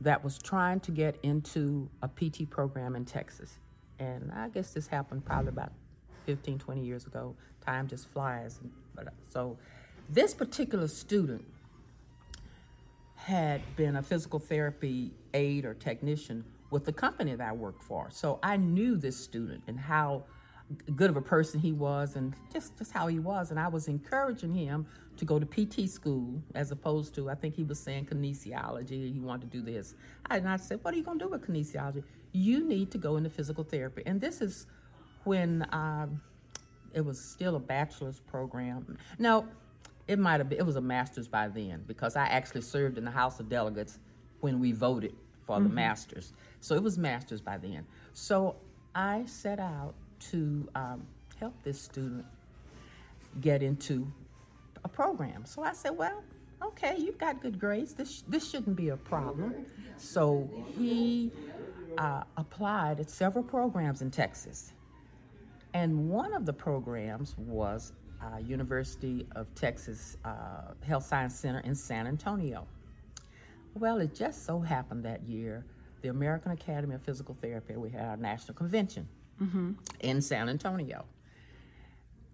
that 0.00 0.22
was 0.22 0.38
trying 0.38 0.80
to 0.80 0.90
get 0.90 1.18
into 1.22 1.88
a 2.02 2.08
PT 2.08 2.48
program 2.48 2.94
in 2.94 3.04
Texas. 3.04 3.58
And 3.98 4.30
I 4.32 4.48
guess 4.48 4.72
this 4.72 4.86
happened 4.86 5.24
probably 5.24 5.48
about 5.48 5.72
15, 6.26 6.58
20 6.58 6.84
years 6.84 7.06
ago. 7.06 7.34
Time 7.64 7.88
just 7.88 8.06
flies. 8.08 8.60
But 8.94 9.08
uh, 9.08 9.10
so 9.28 9.56
this 10.08 10.34
particular 10.34 10.86
student 10.88 11.44
had 13.16 13.60
been 13.76 13.96
a 13.96 14.02
physical 14.02 14.38
therapy 14.38 15.12
aide 15.34 15.64
or 15.64 15.74
technician 15.74 16.44
with 16.70 16.84
the 16.84 16.92
company 16.92 17.34
that 17.34 17.48
I 17.48 17.52
worked 17.52 17.82
for. 17.82 18.08
So 18.10 18.38
I 18.42 18.56
knew 18.56 18.96
this 18.96 19.16
student 19.16 19.62
and 19.66 19.78
how 19.78 20.24
good 20.96 21.10
of 21.10 21.16
a 21.16 21.22
person 21.22 21.58
he 21.60 21.72
was 21.72 22.16
and 22.16 22.34
just, 22.52 22.76
just 22.76 22.92
how 22.92 23.06
he 23.06 23.18
was. 23.18 23.50
And 23.50 23.58
I 23.58 23.68
was 23.68 23.88
encouraging 23.88 24.54
him 24.54 24.86
to 25.16 25.24
go 25.24 25.38
to 25.38 25.46
PT 25.46 25.88
school 25.88 26.40
as 26.54 26.70
opposed 26.70 27.14
to, 27.16 27.30
I 27.30 27.34
think 27.34 27.54
he 27.54 27.64
was 27.64 27.78
saying 27.78 28.06
kinesiology, 28.06 29.12
he 29.12 29.20
wanted 29.20 29.50
to 29.50 29.58
do 29.58 29.62
this. 29.62 29.94
And 30.30 30.48
I 30.48 30.56
said, 30.56 30.80
What 30.82 30.94
are 30.94 30.96
you 30.96 31.02
going 31.02 31.18
to 31.18 31.24
do 31.24 31.30
with 31.30 31.46
kinesiology? 31.46 32.04
You 32.32 32.64
need 32.64 32.90
to 32.92 32.98
go 32.98 33.16
into 33.16 33.30
physical 33.30 33.64
therapy. 33.64 34.02
And 34.06 34.20
this 34.20 34.40
is 34.40 34.66
when 35.24 35.66
um, 35.72 36.20
it 36.92 37.04
was 37.04 37.20
still 37.20 37.56
a 37.56 37.60
bachelor's 37.60 38.20
program. 38.20 38.98
No, 39.18 39.46
it 40.06 40.18
might 40.18 40.40
have 40.40 40.48
been, 40.48 40.58
it 40.58 40.66
was 40.66 40.76
a 40.76 40.80
master's 40.80 41.28
by 41.28 41.48
then 41.48 41.84
because 41.86 42.16
I 42.16 42.26
actually 42.26 42.62
served 42.62 42.98
in 42.98 43.04
the 43.04 43.10
House 43.10 43.40
of 43.40 43.48
Delegates 43.48 43.98
when 44.40 44.60
we 44.60 44.72
voted 44.72 45.14
for 45.46 45.60
the 45.60 45.68
masters. 45.68 46.34
So 46.60 46.74
it 46.74 46.82
was 46.82 46.98
masters 46.98 47.40
by 47.40 47.56
then. 47.56 47.86
So 48.12 48.56
I 48.94 49.24
set 49.26 49.58
out 49.58 49.94
to 50.20 50.68
um, 50.74 51.06
help 51.38 51.54
this 51.62 51.80
student 51.80 52.24
get 53.40 53.62
into 53.62 54.06
a 54.84 54.88
program. 54.88 55.44
So 55.44 55.62
I 55.62 55.72
said, 55.72 55.96
well, 55.96 56.22
okay, 56.62 56.96
you've 56.98 57.18
got 57.18 57.40
good 57.40 57.58
grades. 57.58 57.94
This 57.94 58.22
this 58.28 58.50
shouldn't 58.50 58.76
be 58.76 58.90
a 58.90 58.96
problem. 58.96 59.66
So 59.96 60.48
he 60.76 61.30
uh, 61.96 62.24
applied 62.36 63.00
at 63.00 63.10
several 63.10 63.44
programs 63.44 64.02
in 64.02 64.10
Texas, 64.10 64.72
and 65.74 66.08
one 66.08 66.32
of 66.32 66.46
the 66.46 66.52
programs 66.52 67.36
was 67.38 67.92
uh, 68.22 68.38
University 68.38 69.26
of 69.36 69.52
Texas 69.54 70.16
uh, 70.24 70.72
Health 70.86 71.04
Science 71.04 71.34
Center 71.34 71.60
in 71.60 71.74
San 71.74 72.06
Antonio. 72.06 72.66
Well, 73.74 73.98
it 73.98 74.14
just 74.14 74.44
so 74.44 74.58
happened 74.58 75.04
that 75.04 75.22
year, 75.22 75.64
the 76.02 76.08
American 76.08 76.52
Academy 76.52 76.94
of 76.94 77.02
Physical 77.02 77.36
Therapy, 77.40 77.76
we 77.76 77.90
had 77.90 78.04
our 78.06 78.16
national 78.16 78.54
convention 78.54 79.08
in 80.00 80.20
San 80.20 80.48
Antonio. 80.48 81.04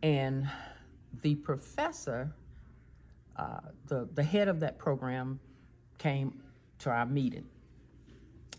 And 0.03 0.49
the 1.23 1.35
professor, 1.37 2.33
uh, 3.37 3.61
the, 3.87 4.09
the 4.15 4.23
head 4.23 4.49
of 4.49 4.61
that 4.61 4.79
program, 4.79 5.41
came 5.99 6.43
to 6.81 6.91
our 6.91 7.07
meeting. 7.07 7.47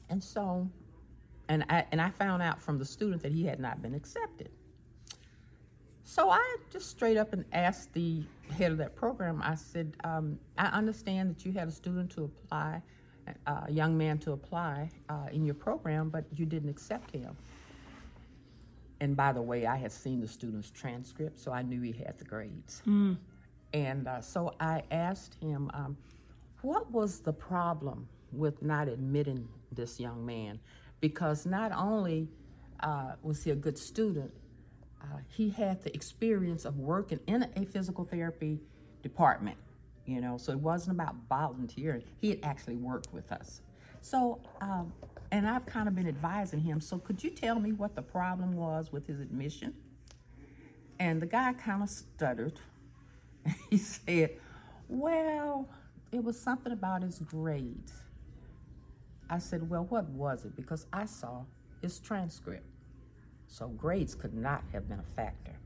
And 0.09 0.23
so, 0.23 0.69
and 1.49 1.65
I, 1.69 1.85
and 1.91 2.01
I 2.01 2.09
found 2.09 2.41
out 2.41 2.61
from 2.61 2.79
the 2.79 2.85
student 2.85 3.21
that 3.23 3.31
he 3.31 3.45
had 3.45 3.59
not 3.59 3.81
been 3.81 3.93
accepted. 3.93 4.49
So 6.03 6.29
I 6.29 6.57
just 6.71 6.89
straight 6.89 7.17
up 7.17 7.33
and 7.33 7.45
asked 7.51 7.91
the 7.93 8.23
head 8.55 8.71
of 8.71 8.77
that 8.77 8.95
program, 8.95 9.41
I 9.43 9.55
said, 9.55 9.95
um, 10.03 10.39
I 10.57 10.67
understand 10.67 11.31
that 11.31 11.45
you 11.45 11.51
had 11.51 11.67
a 11.67 11.71
student 11.71 12.11
to 12.11 12.25
apply, 12.25 12.81
uh, 13.47 13.61
a 13.67 13.71
young 13.71 13.97
man 13.97 14.19
to 14.19 14.33
apply 14.33 14.91
uh, 15.09 15.27
in 15.31 15.45
your 15.45 15.55
program, 15.55 16.09
but 16.09 16.25
you 16.31 16.45
didn't 16.45 16.69
accept 16.69 17.09
him. 17.09 17.35
And 19.01 19.15
by 19.15 19.33
the 19.33 19.41
way, 19.41 19.65
I 19.65 19.75
had 19.75 19.91
seen 19.91 20.21
the 20.21 20.27
student's 20.27 20.71
transcript, 20.71 21.39
so 21.39 21.51
I 21.51 21.61
knew 21.61 21.81
he 21.81 21.91
had 21.91 22.17
the 22.17 22.25
grades. 22.25 22.81
And 23.73 24.07
uh, 24.07 24.21
so 24.21 24.53
I 24.59 24.83
asked 24.91 25.35
him, 25.41 25.69
um, 25.73 25.97
what 26.61 26.89
was 26.91 27.19
the 27.19 27.33
problem 27.33 28.07
with 28.31 28.61
not 28.61 28.87
admitting 28.87 29.47
this 29.71 29.99
young 29.99 30.25
man? 30.25 30.59
Because 31.01 31.45
not 31.45 31.71
only 31.73 32.29
uh, 32.79 33.13
was 33.21 33.43
he 33.43 33.51
a 33.51 33.55
good 33.55 33.77
student, 33.77 34.31
uh, 35.01 35.17
he 35.27 35.49
had 35.49 35.83
the 35.83 35.93
experience 35.93 36.65
of 36.65 36.77
working 36.77 37.19
in 37.27 37.47
a 37.55 37.65
physical 37.65 38.05
therapy 38.05 38.59
department, 39.03 39.57
you 40.05 40.21
know, 40.21 40.37
so 40.37 40.53
it 40.53 40.59
wasn't 40.59 40.95
about 40.95 41.15
volunteering. 41.29 42.01
He 42.21 42.29
had 42.29 42.39
actually 42.43 42.77
worked 42.77 43.13
with 43.13 43.31
us. 43.31 43.61
So, 44.05 44.39
um, 44.61 44.93
and 45.31 45.47
I've 45.47 45.65
kind 45.65 45.87
of 45.87 45.95
been 45.95 46.07
advising 46.07 46.59
him, 46.59 46.79
so 46.79 46.99
could 46.99 47.23
you 47.23 47.31
tell 47.31 47.59
me 47.59 47.71
what 47.71 47.95
the 47.95 48.03
problem 48.03 48.55
was 48.55 48.91
with 48.91 49.07
his 49.07 49.19
admission? 49.19 49.73
And 50.99 51.19
the 51.19 51.25
guy 51.25 51.53
kind 51.53 51.81
of 51.81 51.89
stuttered. 51.89 52.59
he 53.71 53.77
said, 53.77 54.29
Well, 54.87 55.67
it 56.11 56.23
was 56.23 56.39
something 56.39 56.71
about 56.71 57.01
his 57.01 57.17
grades. 57.17 57.93
I 59.27 59.39
said, 59.39 59.67
Well, 59.67 59.85
what 59.85 60.07
was 60.09 60.45
it? 60.45 60.55
Because 60.55 60.85
I 60.93 61.05
saw 61.05 61.41
his 61.81 61.97
transcript. 61.97 62.67
So 63.47 63.69
grades 63.69 64.13
could 64.13 64.35
not 64.35 64.61
have 64.71 64.87
been 64.87 64.99
a 64.99 65.15
factor. 65.15 65.57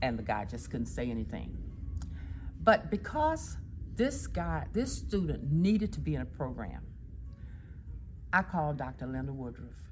And 0.00 0.16
the 0.16 0.22
guy 0.22 0.44
just 0.44 0.70
couldn't 0.70 0.86
say 0.86 1.10
anything. 1.10 1.58
But 2.62 2.88
because 2.88 3.56
this 3.96 4.28
guy, 4.28 4.68
this 4.72 4.92
student 4.96 5.50
needed 5.50 5.92
to 5.94 6.00
be 6.00 6.14
in 6.14 6.20
a 6.20 6.26
program, 6.26 6.86
I 8.32 8.42
called 8.42 8.76
Dr. 8.76 9.06
Linda 9.06 9.32
Woodruff, 9.32 9.82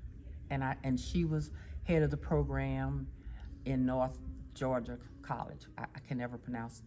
and 0.51 0.62
I 0.62 0.77
and 0.85 0.98
she 0.98 1.24
was 1.24 1.51
head 1.85 2.03
of 2.03 2.11
the 2.11 2.16
program 2.16 3.09
in 3.64 3.85
North 3.87 4.18
Georgia 4.55 4.98
College. 5.22 5.66
I, 5.77 5.83
I 5.94 6.01
can 6.07 6.18
never 6.18 6.38
pronounce 6.38 6.83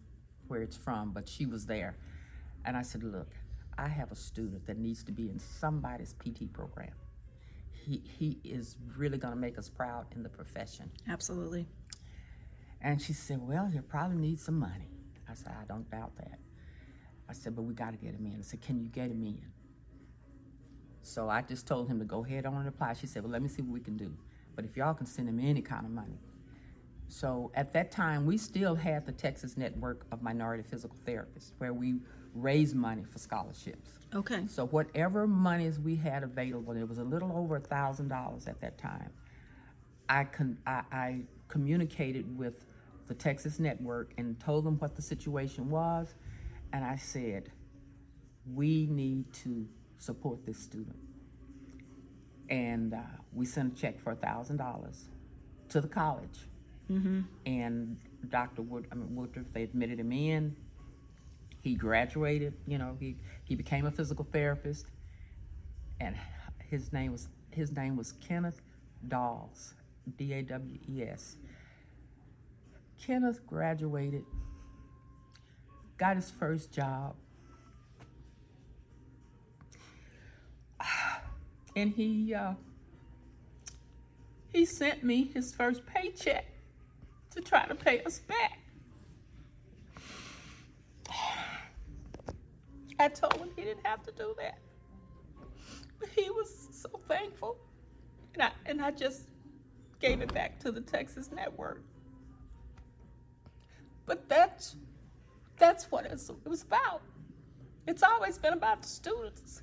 where 0.48 0.62
it's 0.62 0.76
from, 0.76 1.12
but 1.12 1.28
she 1.28 1.46
was 1.46 1.66
there. 1.66 1.96
And 2.64 2.76
I 2.76 2.82
said, 2.82 3.02
Look, 3.02 3.32
I 3.78 3.88
have 3.88 4.12
a 4.12 4.16
student 4.16 4.66
that 4.66 4.78
needs 4.78 5.02
to 5.04 5.12
be 5.12 5.28
in 5.28 5.38
somebody's 5.38 6.14
PT 6.14 6.52
program. 6.52 6.92
He, 7.72 8.02
he 8.18 8.38
is 8.44 8.76
really 8.96 9.18
going 9.18 9.34
to 9.34 9.40
make 9.40 9.58
us 9.58 9.68
proud 9.68 10.06
in 10.14 10.22
the 10.22 10.28
profession. 10.28 10.90
Absolutely. 11.08 11.66
And 12.80 13.00
she 13.00 13.12
said, 13.12 13.40
Well, 13.40 13.66
he'll 13.66 13.82
probably 13.82 14.18
need 14.18 14.40
some 14.40 14.58
money. 14.58 14.90
I 15.28 15.34
said, 15.34 15.52
I 15.60 15.64
don't 15.66 15.90
doubt 15.90 16.16
that. 16.16 16.38
I 17.28 17.32
said, 17.32 17.56
But 17.56 17.62
we 17.62 17.74
got 17.74 17.92
to 17.92 17.96
get 17.96 18.14
him 18.14 18.26
in. 18.26 18.36
I 18.38 18.42
said, 18.42 18.60
Can 18.60 18.80
you 18.80 18.88
get 18.88 19.10
him 19.10 19.22
in? 19.22 19.42
So 21.02 21.28
I 21.28 21.42
just 21.42 21.66
told 21.66 21.88
him 21.88 21.98
to 21.98 22.04
go 22.04 22.24
ahead 22.24 22.46
on 22.46 22.54
and 22.54 22.68
apply. 22.68 22.94
She 22.94 23.06
said, 23.06 23.22
Well, 23.22 23.32
let 23.32 23.42
me 23.42 23.48
see 23.48 23.62
what 23.62 23.72
we 23.72 23.80
can 23.80 23.96
do. 23.96 24.12
But 24.54 24.64
if 24.64 24.76
y'all 24.76 24.94
can 24.94 25.06
send 25.06 25.28
him 25.28 25.40
any 25.40 25.62
kind 25.62 25.84
of 25.84 25.92
money. 25.92 26.18
So 27.08 27.50
at 27.54 27.72
that 27.74 27.90
time, 27.90 28.24
we 28.24 28.38
still 28.38 28.74
had 28.74 29.04
the 29.04 29.12
Texas 29.12 29.56
Network 29.56 30.06
of 30.12 30.22
Minority 30.22 30.62
Physical 30.62 30.96
Therapists, 31.06 31.52
where 31.58 31.74
we 31.74 31.96
raised 32.34 32.74
money 32.74 33.04
for 33.04 33.18
scholarships. 33.18 33.90
Okay. 34.14 34.46
So 34.46 34.66
whatever 34.66 35.26
monies 35.26 35.78
we 35.78 35.96
had 35.96 36.22
available, 36.22 36.72
it 36.74 36.88
was 36.88 36.98
a 36.98 37.04
little 37.04 37.32
over 37.36 37.56
a 37.56 37.60
thousand 37.60 38.08
dollars 38.08 38.46
at 38.46 38.60
that 38.62 38.78
time. 38.78 39.10
I, 40.08 40.24
con- 40.24 40.58
I, 40.66 40.82
I 40.90 41.20
communicated 41.48 42.38
with 42.38 42.64
the 43.08 43.14
Texas 43.14 43.58
Network 43.58 44.12
and 44.16 44.38
told 44.40 44.64
them 44.64 44.78
what 44.78 44.96
the 44.96 45.02
situation 45.02 45.68
was, 45.68 46.14
and 46.72 46.84
I 46.84 46.96
said, 46.96 47.50
we 48.54 48.86
need 48.86 49.32
to 49.34 49.66
support 50.02 50.44
this 50.44 50.58
student. 50.58 50.96
And 52.50 52.92
uh, 52.92 52.98
we 53.32 53.46
sent 53.46 53.72
a 53.72 53.80
check 53.80 54.00
for 54.00 54.12
a 54.12 54.16
thousand 54.16 54.56
dollars 54.56 55.08
to 55.70 55.80
the 55.80 55.88
college. 55.88 56.40
And 57.46 57.96
Dr. 58.28 58.62
Wood, 58.62 58.86
I 58.92 58.96
mean, 58.96 59.14
Woodruff, 59.14 59.46
they 59.52 59.62
admitted 59.62 59.98
him 60.00 60.12
in. 60.12 60.56
He 61.62 61.74
graduated. 61.74 62.54
You 62.66 62.78
know, 62.78 62.96
he 62.98 63.16
he 63.44 63.54
became 63.54 63.86
a 63.86 63.90
physical 63.90 64.26
therapist, 64.30 64.86
and 66.00 66.16
his 66.68 66.92
name 66.92 67.12
was 67.12 67.28
his 67.50 67.70
name 67.72 67.96
was 67.96 68.12
Kenneth 68.12 68.60
Dawes, 69.06 69.74
D 70.18 70.32
A 70.32 70.42
W 70.42 70.78
E 70.88 71.02
S. 71.04 71.36
Kenneth 73.00 73.46
graduated, 73.46 74.24
got 75.98 76.16
his 76.16 76.30
first 76.30 76.72
job, 76.72 77.14
and 81.76 81.92
he 81.92 82.34
uh, 82.34 82.54
he 84.52 84.66
sent 84.66 85.02
me 85.02 85.30
his 85.32 85.54
first 85.54 85.86
paycheck 85.86 86.46
to 87.30 87.40
try 87.40 87.66
to 87.66 87.74
pay 87.74 88.02
us 88.02 88.20
back. 88.20 88.58
I 92.98 93.08
told 93.08 93.36
him 93.36 93.48
he 93.56 93.62
didn't 93.62 93.86
have 93.86 94.02
to 94.04 94.12
do 94.12 94.34
that, 94.38 94.58
but 95.98 96.08
he 96.10 96.30
was 96.30 96.68
so 96.70 97.00
thankful, 97.08 97.56
and 98.34 98.42
I 98.44 98.50
and 98.66 98.80
I 98.82 98.90
just 98.90 99.28
gave 100.00 100.20
it 100.20 100.32
back 100.32 100.58
to 100.60 100.72
the 100.72 100.80
Texas 100.80 101.30
Network. 101.32 101.82
But 104.04 104.28
that's 104.28 104.76
that's 105.58 105.90
what 105.90 106.06
it 106.06 106.20
was 106.44 106.62
about. 106.62 107.02
It's 107.86 108.02
always 108.02 108.38
been 108.38 108.52
about 108.52 108.82
the 108.82 108.88
students. 108.88 109.62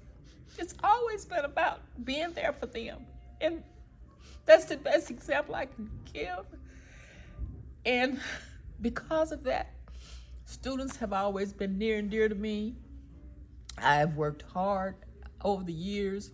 It's 0.58 0.74
always 0.84 1.26
been 1.26 1.46
about 1.46 1.82
being 2.04 2.34
there 2.34 2.54
for 2.54 2.66
them. 2.66 3.06
And 3.42 3.64
that's 4.46 4.66
the 4.66 4.78
best 4.78 5.10
example 5.10 5.56
I 5.56 5.68
can 5.68 5.90
give. 6.12 6.46
And 7.86 8.20
because 8.82 9.32
of 9.32 9.44
that, 9.44 9.74
students 10.46 10.98
have 10.98 11.14
always 11.14 11.54
been 11.54 11.78
near 11.78 11.98
and 11.98 12.10
dear 12.10 12.28
to 12.28 12.36
me. 12.36 12.76
I've 13.78 14.16
worked 14.16 14.42
hard 14.42 14.96
over 15.42 15.64
the 15.64 15.74
years. 15.74 16.32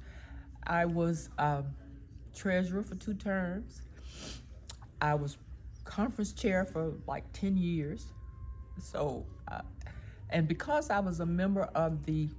I 0.65 0.85
was 0.85 1.29
um, 1.37 1.65
treasurer 2.33 2.83
for 2.83 2.95
two 2.95 3.13
terms. 3.13 3.81
I 5.01 5.13
was 5.15 5.37
conference 5.83 6.33
chair 6.33 6.65
for 6.65 6.93
like 7.07 7.31
10 7.33 7.57
years. 7.57 8.07
So, 8.81 9.25
uh, 9.47 9.61
and 10.29 10.47
because 10.47 10.89
I 10.89 10.99
was 10.99 11.19
a 11.19 11.25
member 11.25 11.63
of 11.75 12.05
the 12.05 12.29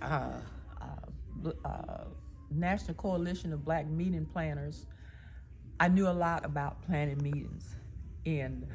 uh, 0.00 0.40
uh, 1.64 2.04
National 2.50 2.94
Coalition 2.94 3.52
of 3.52 3.64
Black 3.64 3.86
Meeting 3.86 4.26
Planners, 4.26 4.86
I 5.78 5.88
knew 5.88 6.08
a 6.08 6.12
lot 6.12 6.44
about 6.44 6.82
planning 6.82 7.22
meetings 7.22 7.74
and 8.24 8.66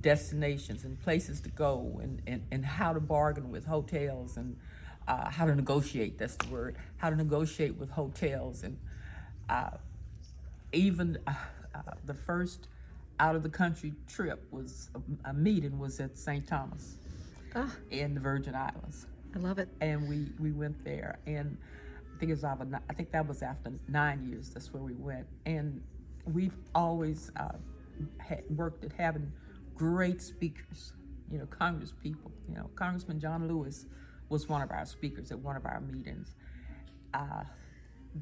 destinations 0.00 0.84
and 0.84 1.00
places 1.00 1.40
to 1.42 1.48
go 1.50 1.98
and, 2.02 2.22
and, 2.26 2.44
and 2.50 2.64
how 2.64 2.92
to 2.92 3.00
bargain 3.00 3.50
with 3.50 3.64
hotels 3.66 4.36
and 4.36 4.56
uh, 5.06 5.30
how 5.30 5.46
to 5.46 5.54
negotiate, 5.54 6.18
that's 6.18 6.36
the 6.36 6.48
word, 6.48 6.76
how 6.98 7.10
to 7.10 7.16
negotiate 7.16 7.76
with 7.76 7.90
hotels. 7.90 8.62
And 8.62 8.78
uh, 9.48 9.70
even 10.72 11.18
uh, 11.26 11.32
uh, 11.74 11.80
the 12.04 12.14
first 12.14 12.68
out 13.18 13.34
of 13.34 13.42
the 13.42 13.48
country 13.48 13.94
trip 14.06 14.46
was 14.50 14.90
a, 14.94 15.30
a 15.30 15.32
meeting 15.32 15.78
was 15.78 15.98
at 16.00 16.16
St. 16.18 16.46
Thomas 16.46 16.96
Ah, 17.54 17.74
in 17.90 18.14
the 18.14 18.20
Virgin 18.20 18.54
Islands 18.54 19.06
I 19.34 19.38
love 19.38 19.58
it. 19.58 19.68
and 19.80 20.08
we 20.08 20.26
we 20.38 20.52
went 20.52 20.84
there 20.84 21.18
and 21.26 21.56
think 22.18 22.30
it 22.30 22.34
was 22.34 22.44
I 22.44 22.92
think 22.94 23.12
that 23.12 23.26
was 23.26 23.42
after 23.42 23.72
nine 23.88 24.28
years 24.28 24.50
that's 24.50 24.72
where 24.72 24.82
we 24.82 24.94
went. 24.94 25.26
And 25.46 25.82
we've 26.26 26.56
always 26.74 27.30
uh, 27.36 27.56
worked 28.50 28.84
at 28.84 28.92
having 28.92 29.32
great 29.74 30.20
speakers 30.20 30.92
you 31.30 31.38
know 31.38 31.46
Congress 31.46 31.92
people 32.02 32.30
you 32.48 32.54
know. 32.54 32.70
Congressman 32.74 33.20
John 33.20 33.46
Lewis 33.48 33.86
was 34.28 34.48
one 34.48 34.62
of 34.62 34.70
our 34.70 34.84
speakers 34.84 35.30
at 35.30 35.38
one 35.38 35.56
of 35.56 35.64
our 35.64 35.80
meetings. 35.80 36.34
Uh, 37.14 37.44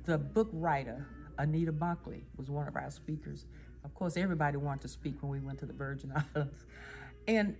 the 0.05 0.19
book 0.19 0.49
writer 0.53 1.07
Anita 1.39 1.73
Bunkley 1.73 2.23
was 2.37 2.51
one 2.51 2.69
of 2.69 2.77
our 2.77 2.91
speakers. 2.91 3.47
Of 3.85 3.95
course 3.95 4.17
everybody 4.17 4.57
wanted 4.57 4.83
to 4.83 4.89
speak 4.89 5.17
when 5.21 5.31
we 5.31 5.41
went 5.41 5.59
to 5.61 5.67
the 5.67 5.73
Virgin 5.73 6.13
Islands. 6.35 6.65
And 7.29 7.57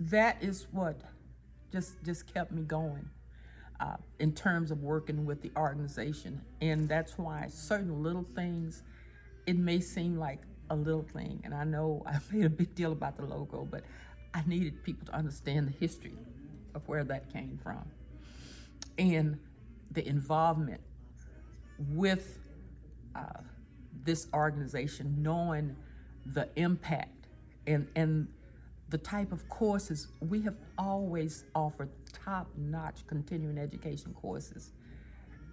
that 0.00 0.42
is 0.42 0.66
what 0.72 1.00
just 1.72 2.02
just 2.04 2.32
kept 2.32 2.52
me 2.52 2.62
going 2.62 3.08
uh, 3.80 3.96
in 4.18 4.32
terms 4.32 4.70
of 4.70 4.82
working 4.82 5.24
with 5.26 5.42
the 5.42 5.50
organization. 5.56 6.40
And 6.60 6.88
that's 6.88 7.18
why 7.18 7.48
certain 7.48 8.02
little 8.02 8.26
things 8.34 8.82
it 9.46 9.56
may 9.56 9.80
seem 9.80 10.16
like 10.16 10.40
a 10.70 10.76
little 10.76 11.02
thing. 11.02 11.40
And 11.44 11.54
i 11.54 11.64
know 11.64 12.02
i 12.06 12.18
made 12.32 12.44
a 12.44 12.50
big 12.50 12.74
deal 12.74 12.92
about 12.92 13.16
the 13.16 13.24
logo 13.24 13.66
but 13.70 13.84
i 14.32 14.42
needed 14.46 14.82
people 14.82 15.06
to 15.06 15.14
understand 15.14 15.68
the 15.68 15.72
history 15.72 16.16
of 16.74 16.86
where 16.88 17.04
that 17.04 17.32
came 17.32 17.58
from. 17.62 17.84
And 18.98 19.38
the 19.90 20.06
involvement 20.06 20.80
with 21.78 22.38
uh, 23.14 23.40
this 24.04 24.28
organization, 24.34 25.22
knowing 25.22 25.76
the 26.26 26.48
impact 26.56 27.26
and 27.66 27.86
and 27.96 28.28
the 28.88 28.98
type 28.98 29.32
of 29.32 29.48
courses 29.48 30.08
we 30.20 30.42
have 30.42 30.56
always 30.78 31.44
offered 31.54 31.90
top-notch 32.24 33.06
continuing 33.06 33.58
education 33.58 34.14
courses. 34.14 34.72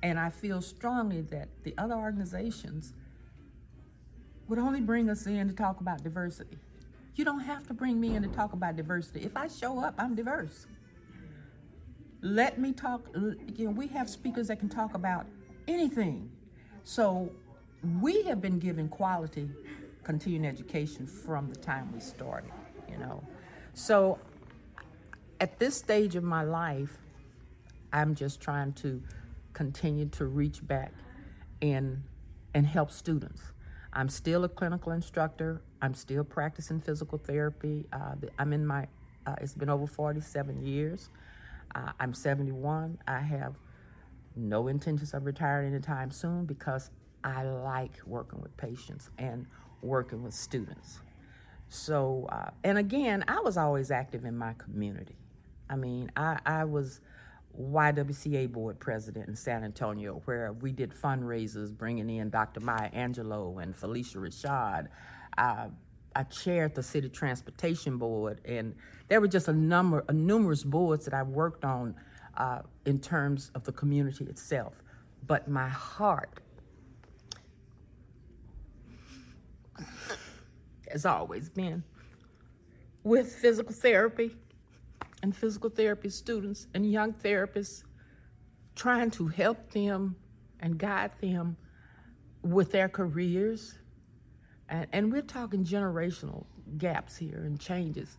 And 0.03 0.19
I 0.19 0.29
feel 0.29 0.61
strongly 0.61 1.21
that 1.21 1.49
the 1.63 1.73
other 1.77 1.95
organizations 1.95 2.93
would 4.47 4.59
only 4.59 4.81
bring 4.81 5.09
us 5.09 5.25
in 5.27 5.47
to 5.47 5.53
talk 5.53 5.79
about 5.79 6.03
diversity. 6.03 6.57
You 7.15 7.25
don't 7.25 7.41
have 7.41 7.67
to 7.67 7.73
bring 7.73 7.99
me 7.99 8.15
in 8.15 8.23
to 8.23 8.29
talk 8.29 8.53
about 8.53 8.75
diversity. 8.75 9.21
If 9.21 9.37
I 9.37 9.47
show 9.47 9.79
up, 9.79 9.95
I'm 9.97 10.15
diverse. 10.15 10.65
Let 12.21 12.59
me 12.59 12.71
talk. 12.71 13.01
You 13.15 13.65
know, 13.65 13.71
we 13.71 13.87
have 13.87 14.09
speakers 14.09 14.47
that 14.47 14.59
can 14.59 14.69
talk 14.69 14.93
about 14.93 15.25
anything. 15.67 16.31
So 16.83 17.31
we 17.99 18.23
have 18.23 18.41
been 18.41 18.59
given 18.59 18.89
quality 18.89 19.49
continuing 20.03 20.45
education 20.45 21.05
from 21.05 21.49
the 21.49 21.55
time 21.55 21.91
we 21.93 21.99
started, 21.99 22.51
you 22.89 22.97
know. 22.97 23.23
So 23.73 24.19
at 25.41 25.57
this 25.57 25.75
stage 25.75 26.15
of 26.15 26.23
my 26.23 26.43
life, 26.43 26.99
I'm 27.91 28.13
just 28.13 28.39
trying 28.39 28.73
to 28.73 29.01
continue 29.53 30.05
to 30.09 30.25
reach 30.25 30.65
back 30.65 30.93
and 31.61 32.03
and 32.53 32.65
help 32.67 32.91
students. 32.91 33.41
I'm 33.91 34.07
still 34.07 34.43
a 34.43 34.49
clinical 34.49 34.91
instructor. 34.91 35.61
I'm 35.81 35.95
still 35.95 36.23
practicing 36.23 36.79
physical 36.79 37.17
therapy. 37.17 37.87
Uh, 37.91 38.15
I'm 38.37 38.53
in 38.53 38.65
my. 38.65 38.87
Uh, 39.25 39.35
it's 39.41 39.55
been 39.55 39.69
over 39.69 39.87
47 39.87 40.65
years. 40.65 41.09
Uh, 41.73 41.91
I'm 41.99 42.13
71. 42.13 42.99
I 43.07 43.19
have 43.19 43.55
no 44.35 44.67
intentions 44.67 45.13
of 45.13 45.25
retiring 45.25 45.73
anytime 45.73 46.11
soon 46.11 46.45
because 46.45 46.91
I 47.23 47.43
like 47.43 47.93
working 48.05 48.41
with 48.41 48.55
patients 48.57 49.09
and 49.17 49.47
working 49.81 50.23
with 50.23 50.33
students. 50.33 50.99
So, 51.69 52.27
uh, 52.31 52.51
and 52.63 52.77
again, 52.77 53.23
I 53.27 53.39
was 53.39 53.57
always 53.57 53.91
active 53.91 54.25
in 54.25 54.37
my 54.37 54.53
community. 54.53 55.15
I 55.71 55.77
mean, 55.77 56.11
I, 56.17 56.37
I 56.45 56.65
was 56.65 56.99
YWCA 57.57 58.51
board 58.51 58.77
president 58.79 59.29
in 59.29 59.35
San 59.35 59.63
Antonio, 59.63 60.21
where 60.25 60.51
we 60.51 60.73
did 60.73 60.91
fundraisers, 60.91 61.75
bringing 61.75 62.09
in 62.09 62.29
Dr. 62.29 62.59
Maya 62.59 62.91
Angelou 62.91 63.63
and 63.63 63.73
Phylicia 63.73 64.17
Rashad. 64.17 64.87
Uh, 65.37 65.69
I 66.13 66.23
chaired 66.23 66.75
the 66.75 66.83
city 66.83 67.07
transportation 67.07 67.97
board, 67.97 68.41
and 68.43 68.75
there 69.07 69.21
were 69.21 69.29
just 69.29 69.47
a 69.47 69.53
number, 69.53 70.03
a 70.09 70.13
numerous 70.13 70.63
boards 70.63 71.05
that 71.05 71.13
I 71.13 71.23
worked 71.23 71.63
on 71.63 71.95
uh, 72.35 72.63
in 72.85 72.99
terms 72.99 73.49
of 73.55 73.63
the 73.63 73.71
community 73.71 74.25
itself. 74.25 74.83
But 75.25 75.47
my 75.47 75.69
heart 75.69 76.41
has 80.91 81.05
always 81.05 81.47
been 81.47 81.83
with 83.03 83.31
physical 83.33 83.73
therapy 83.73 84.35
and 85.21 85.35
physical 85.35 85.69
therapy 85.69 86.09
students 86.09 86.67
and 86.73 86.89
young 86.89 87.13
therapists, 87.13 87.83
trying 88.75 89.11
to 89.11 89.27
help 89.27 89.71
them 89.71 90.15
and 90.59 90.77
guide 90.77 91.11
them 91.21 91.57
with 92.41 92.71
their 92.71 92.89
careers. 92.89 93.75
And, 94.69 94.87
and 94.91 95.11
we're 95.11 95.21
talking 95.21 95.63
generational 95.63 96.45
gaps 96.77 97.17
here 97.17 97.43
and 97.45 97.59
changes. 97.59 98.17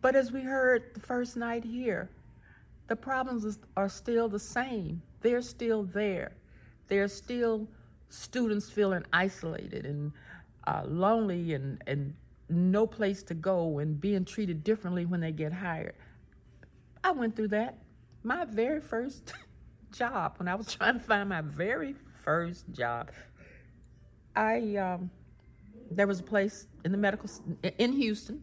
But 0.00 0.14
as 0.16 0.30
we 0.30 0.42
heard 0.42 0.92
the 0.94 1.00
first 1.00 1.36
night 1.36 1.64
here, 1.64 2.10
the 2.88 2.96
problems 2.96 3.44
is, 3.44 3.58
are 3.76 3.88
still 3.88 4.28
the 4.28 4.38
same. 4.38 5.02
They're 5.20 5.42
still 5.42 5.84
there. 5.84 6.32
They're 6.88 7.08
still 7.08 7.66
students 8.10 8.70
feeling 8.70 9.04
isolated 9.12 9.86
and 9.86 10.12
uh, 10.66 10.82
lonely 10.86 11.54
and, 11.54 11.82
and 11.86 12.14
no 12.54 12.86
place 12.86 13.22
to 13.24 13.34
go 13.34 13.78
and 13.78 14.00
being 14.00 14.24
treated 14.24 14.64
differently 14.64 15.06
when 15.06 15.20
they 15.20 15.32
get 15.32 15.52
hired. 15.52 15.94
I 17.02 17.12
went 17.12 17.36
through 17.36 17.48
that. 17.48 17.78
My 18.22 18.44
very 18.44 18.80
first 18.80 19.32
job, 19.92 20.34
when 20.38 20.48
I 20.48 20.54
was 20.54 20.72
trying 20.72 20.94
to 20.94 21.00
find 21.00 21.28
my 21.28 21.42
very 21.42 21.94
first 22.22 22.70
job, 22.72 23.10
I 24.34 24.76
um, 24.76 25.10
there 25.90 26.06
was 26.06 26.20
a 26.20 26.24
place 26.24 26.66
in 26.84 26.92
the 26.92 26.98
medical 26.98 27.30
in 27.78 27.92
Houston 27.92 28.42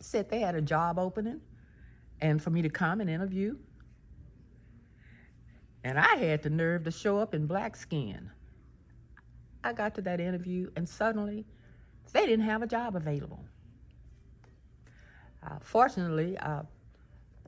said 0.00 0.30
they 0.30 0.40
had 0.40 0.54
a 0.54 0.62
job 0.62 0.98
opening, 0.98 1.40
and 2.20 2.42
for 2.42 2.50
me 2.50 2.62
to 2.62 2.68
come 2.68 3.00
and 3.00 3.08
interview. 3.08 3.56
And 5.84 5.98
I 5.98 6.16
had 6.16 6.42
the 6.42 6.50
nerve 6.50 6.84
to 6.84 6.90
show 6.90 7.18
up 7.18 7.32
in 7.34 7.46
black 7.46 7.76
skin. 7.76 8.30
I 9.62 9.72
got 9.72 9.94
to 9.96 10.02
that 10.02 10.20
interview, 10.20 10.70
and 10.76 10.88
suddenly 10.88 11.46
they 12.12 12.26
didn't 12.26 12.44
have 12.44 12.62
a 12.62 12.66
job 12.66 12.96
available. 12.96 13.44
Uh, 15.42 15.58
fortunately, 15.60 16.36
uh, 16.38 16.62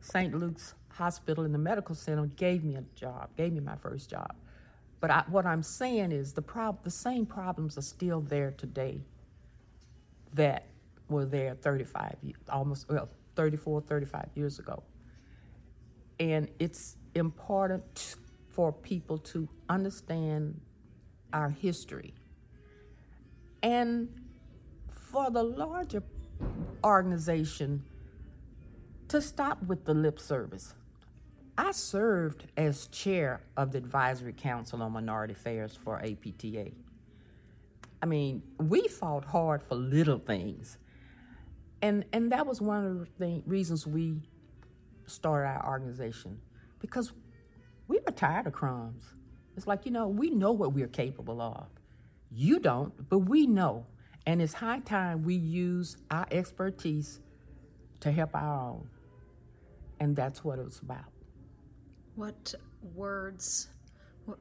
St. 0.01 0.35
Luke's 0.35 0.75
Hospital 0.91 1.45
in 1.45 1.53
the 1.53 1.59
medical 1.59 1.95
center 1.95 2.27
gave 2.27 2.65
me 2.65 2.77
a 2.77 2.83
job, 2.95 3.31
gave 3.37 3.53
me 3.53 3.61
my 3.61 3.77
first 3.77 4.11
job. 4.11 4.35
But 5.01 5.11
I, 5.11 5.25
what 5.29 5.47
I'm 5.47 5.63
saying 5.63 6.13
is 6.13 6.33
the 6.33 6.43
prob- 6.43 6.83
the 6.83 6.91
same 6.91 7.25
problems 7.25 7.79
are 7.79 7.83
still 7.83 8.21
there 8.21 8.51
today 8.51 9.01
that 10.35 10.67
were 11.09 11.25
there 11.25 11.55
35 11.55 12.17
years, 12.23 12.37
almost 12.49 12.89
well 12.89 13.09
34, 13.37 13.83
35 13.83 14.29
years 14.35 14.59
ago. 14.59 14.83
And 16.19 16.49
it's 16.59 16.97
important 17.15 18.17
for 18.49 18.73
people 18.73 19.19
to 19.19 19.49
understand 19.69 20.61
our 21.33 21.51
history. 21.51 22.15
And 23.63 24.09
for 25.11 25.31
the 25.31 25.43
larger 25.43 26.03
organization 26.85 27.83
to 29.09 29.23
stop 29.23 29.63
with 29.65 29.85
the 29.85 29.95
lip 29.95 30.21
service. 30.21 30.75
I 31.57 31.73
served 31.73 32.47
as 32.57 32.87
chair 32.89 33.41
of 33.57 33.73
the 33.73 33.79
Advisory 33.79 34.35
Council 34.35 34.83
on 34.83 34.93
Minority 34.93 35.33
Affairs 35.33 35.75
for 35.75 35.99
APTA. 35.99 36.71
I 38.01 38.07
mean, 38.07 38.43
we 38.59 38.87
fought 38.87 39.25
hard 39.25 39.63
for 39.63 39.75
little 39.75 40.19
things. 40.19 40.79
And, 41.83 42.05
and 42.13 42.31
that 42.33 42.47
was 42.47 42.61
one 42.61 42.85
of 42.85 43.09
the 43.19 43.43
reasons 43.47 43.87
we 43.87 44.21
started 45.07 45.49
our 45.49 45.73
organization 45.73 46.39
because 46.81 47.13
we 47.89 47.99
were 48.05 48.13
tired 48.13 48.47
of 48.47 48.53
crumbs. 48.53 49.15
It's 49.57 49.67
like, 49.67 49.87
you 49.87 49.91
know, 49.91 50.07
we 50.07 50.31
know 50.31 50.53
what 50.53 50.75
we're 50.75 50.87
capable 50.87 51.41
of. 51.41 51.67
You 52.31 52.61
don't, 52.61 53.09
but 53.09 53.21
we 53.21 53.47
know. 53.47 53.87
And 54.29 54.43
it's 54.43 54.53
high 54.53 54.81
time 54.81 55.23
we 55.25 55.37
use 55.37 55.97
our 56.11 56.27
expertise 56.31 57.21
to 58.01 58.13
help 58.13 58.35
our 58.35 58.73
own. 58.73 58.91
And 60.01 60.15
that's 60.15 60.45
what 60.45 60.59
it 60.59 60.67
was 60.67 60.81
about. 60.81 61.07
What 62.15 62.55
words, 62.95 63.69
what, 64.27 64.39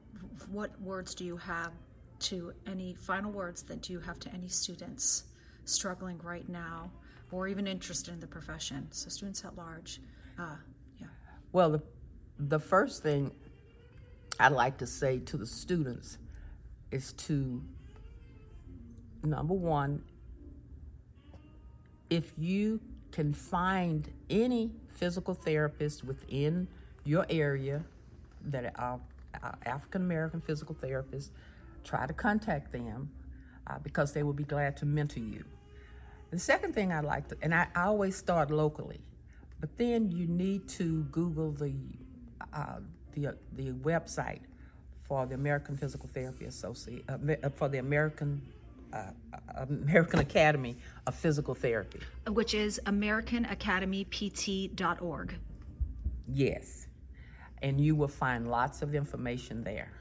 what 0.50 0.78
words 0.82 1.14
do 1.14 1.24
you 1.24 1.38
have 1.38 1.72
to 2.18 2.52
any 2.66 2.96
final 2.96 3.32
words 3.32 3.62
that 3.62 3.80
do 3.80 3.94
you 3.94 4.00
have 4.00 4.18
to 4.20 4.34
any 4.34 4.48
students 4.48 5.24
struggling 5.64 6.18
right 6.22 6.46
now 6.50 6.90
or 7.32 7.48
even 7.48 7.66
interested 7.66 8.12
in 8.12 8.20
the 8.20 8.26
profession? 8.26 8.88
So, 8.90 9.08
students 9.08 9.42
at 9.46 9.56
large. 9.56 10.02
Uh, 10.38 10.56
yeah. 10.98 11.06
Well, 11.52 11.70
the, 11.70 11.82
the 12.38 12.60
first 12.60 13.02
thing 13.02 13.32
I'd 14.38 14.52
like 14.52 14.76
to 14.78 14.86
say 14.86 15.20
to 15.20 15.38
the 15.38 15.46
students 15.46 16.18
is 16.90 17.14
to 17.14 17.62
number 19.22 19.54
one, 19.54 20.02
if 22.10 22.32
you 22.38 22.80
can 23.12 23.32
find 23.32 24.10
any 24.30 24.70
physical 24.92 25.34
therapist 25.34 26.04
within 26.04 26.68
your 27.04 27.26
area 27.30 27.84
that 28.46 28.72
are 28.78 29.00
African 29.64 30.02
American 30.02 30.40
physical 30.40 30.74
therapists, 30.74 31.30
try 31.84 32.06
to 32.06 32.12
contact 32.12 32.72
them 32.72 33.10
uh, 33.66 33.78
because 33.78 34.12
they 34.12 34.22
will 34.22 34.32
be 34.32 34.44
glad 34.44 34.76
to 34.78 34.86
mentor 34.86 35.20
you. 35.20 35.44
The 36.30 36.38
second 36.38 36.74
thing 36.74 36.92
I 36.92 37.00
like 37.00 37.28
to, 37.28 37.36
and 37.40 37.54
I, 37.54 37.68
always 37.74 38.16
start 38.16 38.50
locally, 38.50 39.00
but 39.60 39.76
then 39.78 40.10
you 40.10 40.26
need 40.26 40.68
to 40.70 41.04
Google 41.04 41.52
the 41.52 41.72
uh, 42.52 42.80
the 43.12 43.28
uh, 43.28 43.32
the 43.56 43.70
website 43.70 44.40
for 45.04 45.24
the 45.24 45.34
American 45.34 45.76
Physical 45.76 46.08
Therapy 46.12 46.44
Associate 46.44 47.02
uh, 47.08 47.16
uh, 47.42 47.48
for 47.48 47.68
the 47.68 47.78
American 47.78 48.42
uh, 48.92 49.12
American 49.56 50.20
Academy 50.20 50.76
of 51.06 51.14
Physical 51.14 51.54
Therapy, 51.54 52.00
which 52.26 52.52
is 52.54 52.80
AmericanAcademyPT.org. 52.86 55.34
Yes, 56.30 56.88
and 57.62 57.80
you 57.80 57.94
will 57.94 58.08
find 58.08 58.50
lots 58.50 58.82
of 58.82 58.94
information 58.94 59.64
there. 59.64 59.92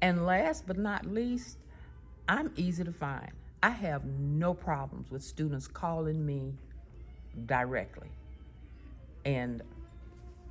And 0.00 0.26
last 0.26 0.66
but 0.66 0.78
not 0.78 1.06
least, 1.06 1.58
I'm 2.28 2.52
easy 2.56 2.84
to 2.84 2.92
find. 2.92 3.30
I 3.62 3.70
have 3.70 4.04
no 4.04 4.54
problems 4.54 5.10
with 5.10 5.22
students 5.22 5.66
calling 5.66 6.24
me 6.24 6.54
directly. 7.46 8.10
And 9.24 9.62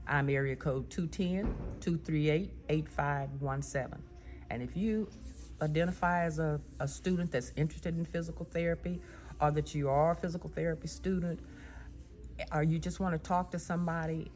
I'm 0.07 0.29
area 0.29 0.55
code 0.55 0.89
210 0.89 1.53
238 1.79 2.51
8517. 2.69 4.03
And 4.49 4.61
if 4.61 4.75
you 4.75 5.09
identify 5.61 6.23
as 6.23 6.39
a, 6.39 6.59
a 6.79 6.87
student 6.87 7.31
that's 7.31 7.51
interested 7.55 7.97
in 7.97 8.05
physical 8.05 8.45
therapy, 8.45 9.01
or 9.39 9.51
that 9.51 9.73
you 9.75 9.89
are 9.89 10.11
a 10.11 10.15
physical 10.15 10.49
therapy 10.49 10.87
student, 10.87 11.39
or 12.51 12.63
you 12.63 12.79
just 12.79 12.99
want 12.99 13.13
to 13.13 13.19
talk 13.19 13.51
to 13.51 13.59
somebody, 13.59 14.31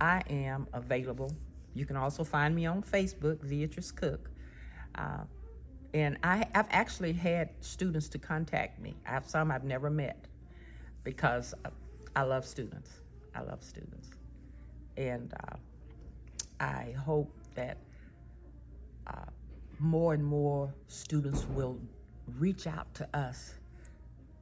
I 0.00 0.22
am 0.28 0.66
available. 0.72 1.32
You 1.74 1.86
can 1.86 1.96
also 1.96 2.24
find 2.24 2.54
me 2.54 2.66
on 2.66 2.82
Facebook, 2.82 3.36
Veatrice 3.36 3.94
Cook. 3.94 4.30
Uh, 4.94 5.24
and 5.94 6.18
I, 6.22 6.46
I've 6.54 6.66
actually 6.70 7.12
had 7.12 7.50
students 7.60 8.08
to 8.10 8.18
contact 8.18 8.80
me. 8.80 8.96
I 9.06 9.10
have 9.10 9.26
some 9.26 9.50
I've 9.50 9.64
never 9.64 9.90
met 9.90 10.26
because 11.04 11.54
I 12.14 12.22
love 12.22 12.44
students. 12.44 12.90
I 13.34 13.42
love 13.42 13.62
students. 13.62 14.10
And 14.96 15.32
uh, 15.48 15.56
I 16.60 16.94
hope 16.98 17.32
that 17.54 17.78
uh, 19.06 19.30
more 19.78 20.14
and 20.14 20.24
more 20.24 20.72
students 20.86 21.46
will 21.46 21.78
reach 22.38 22.66
out 22.66 22.92
to 22.94 23.08
us 23.16 23.54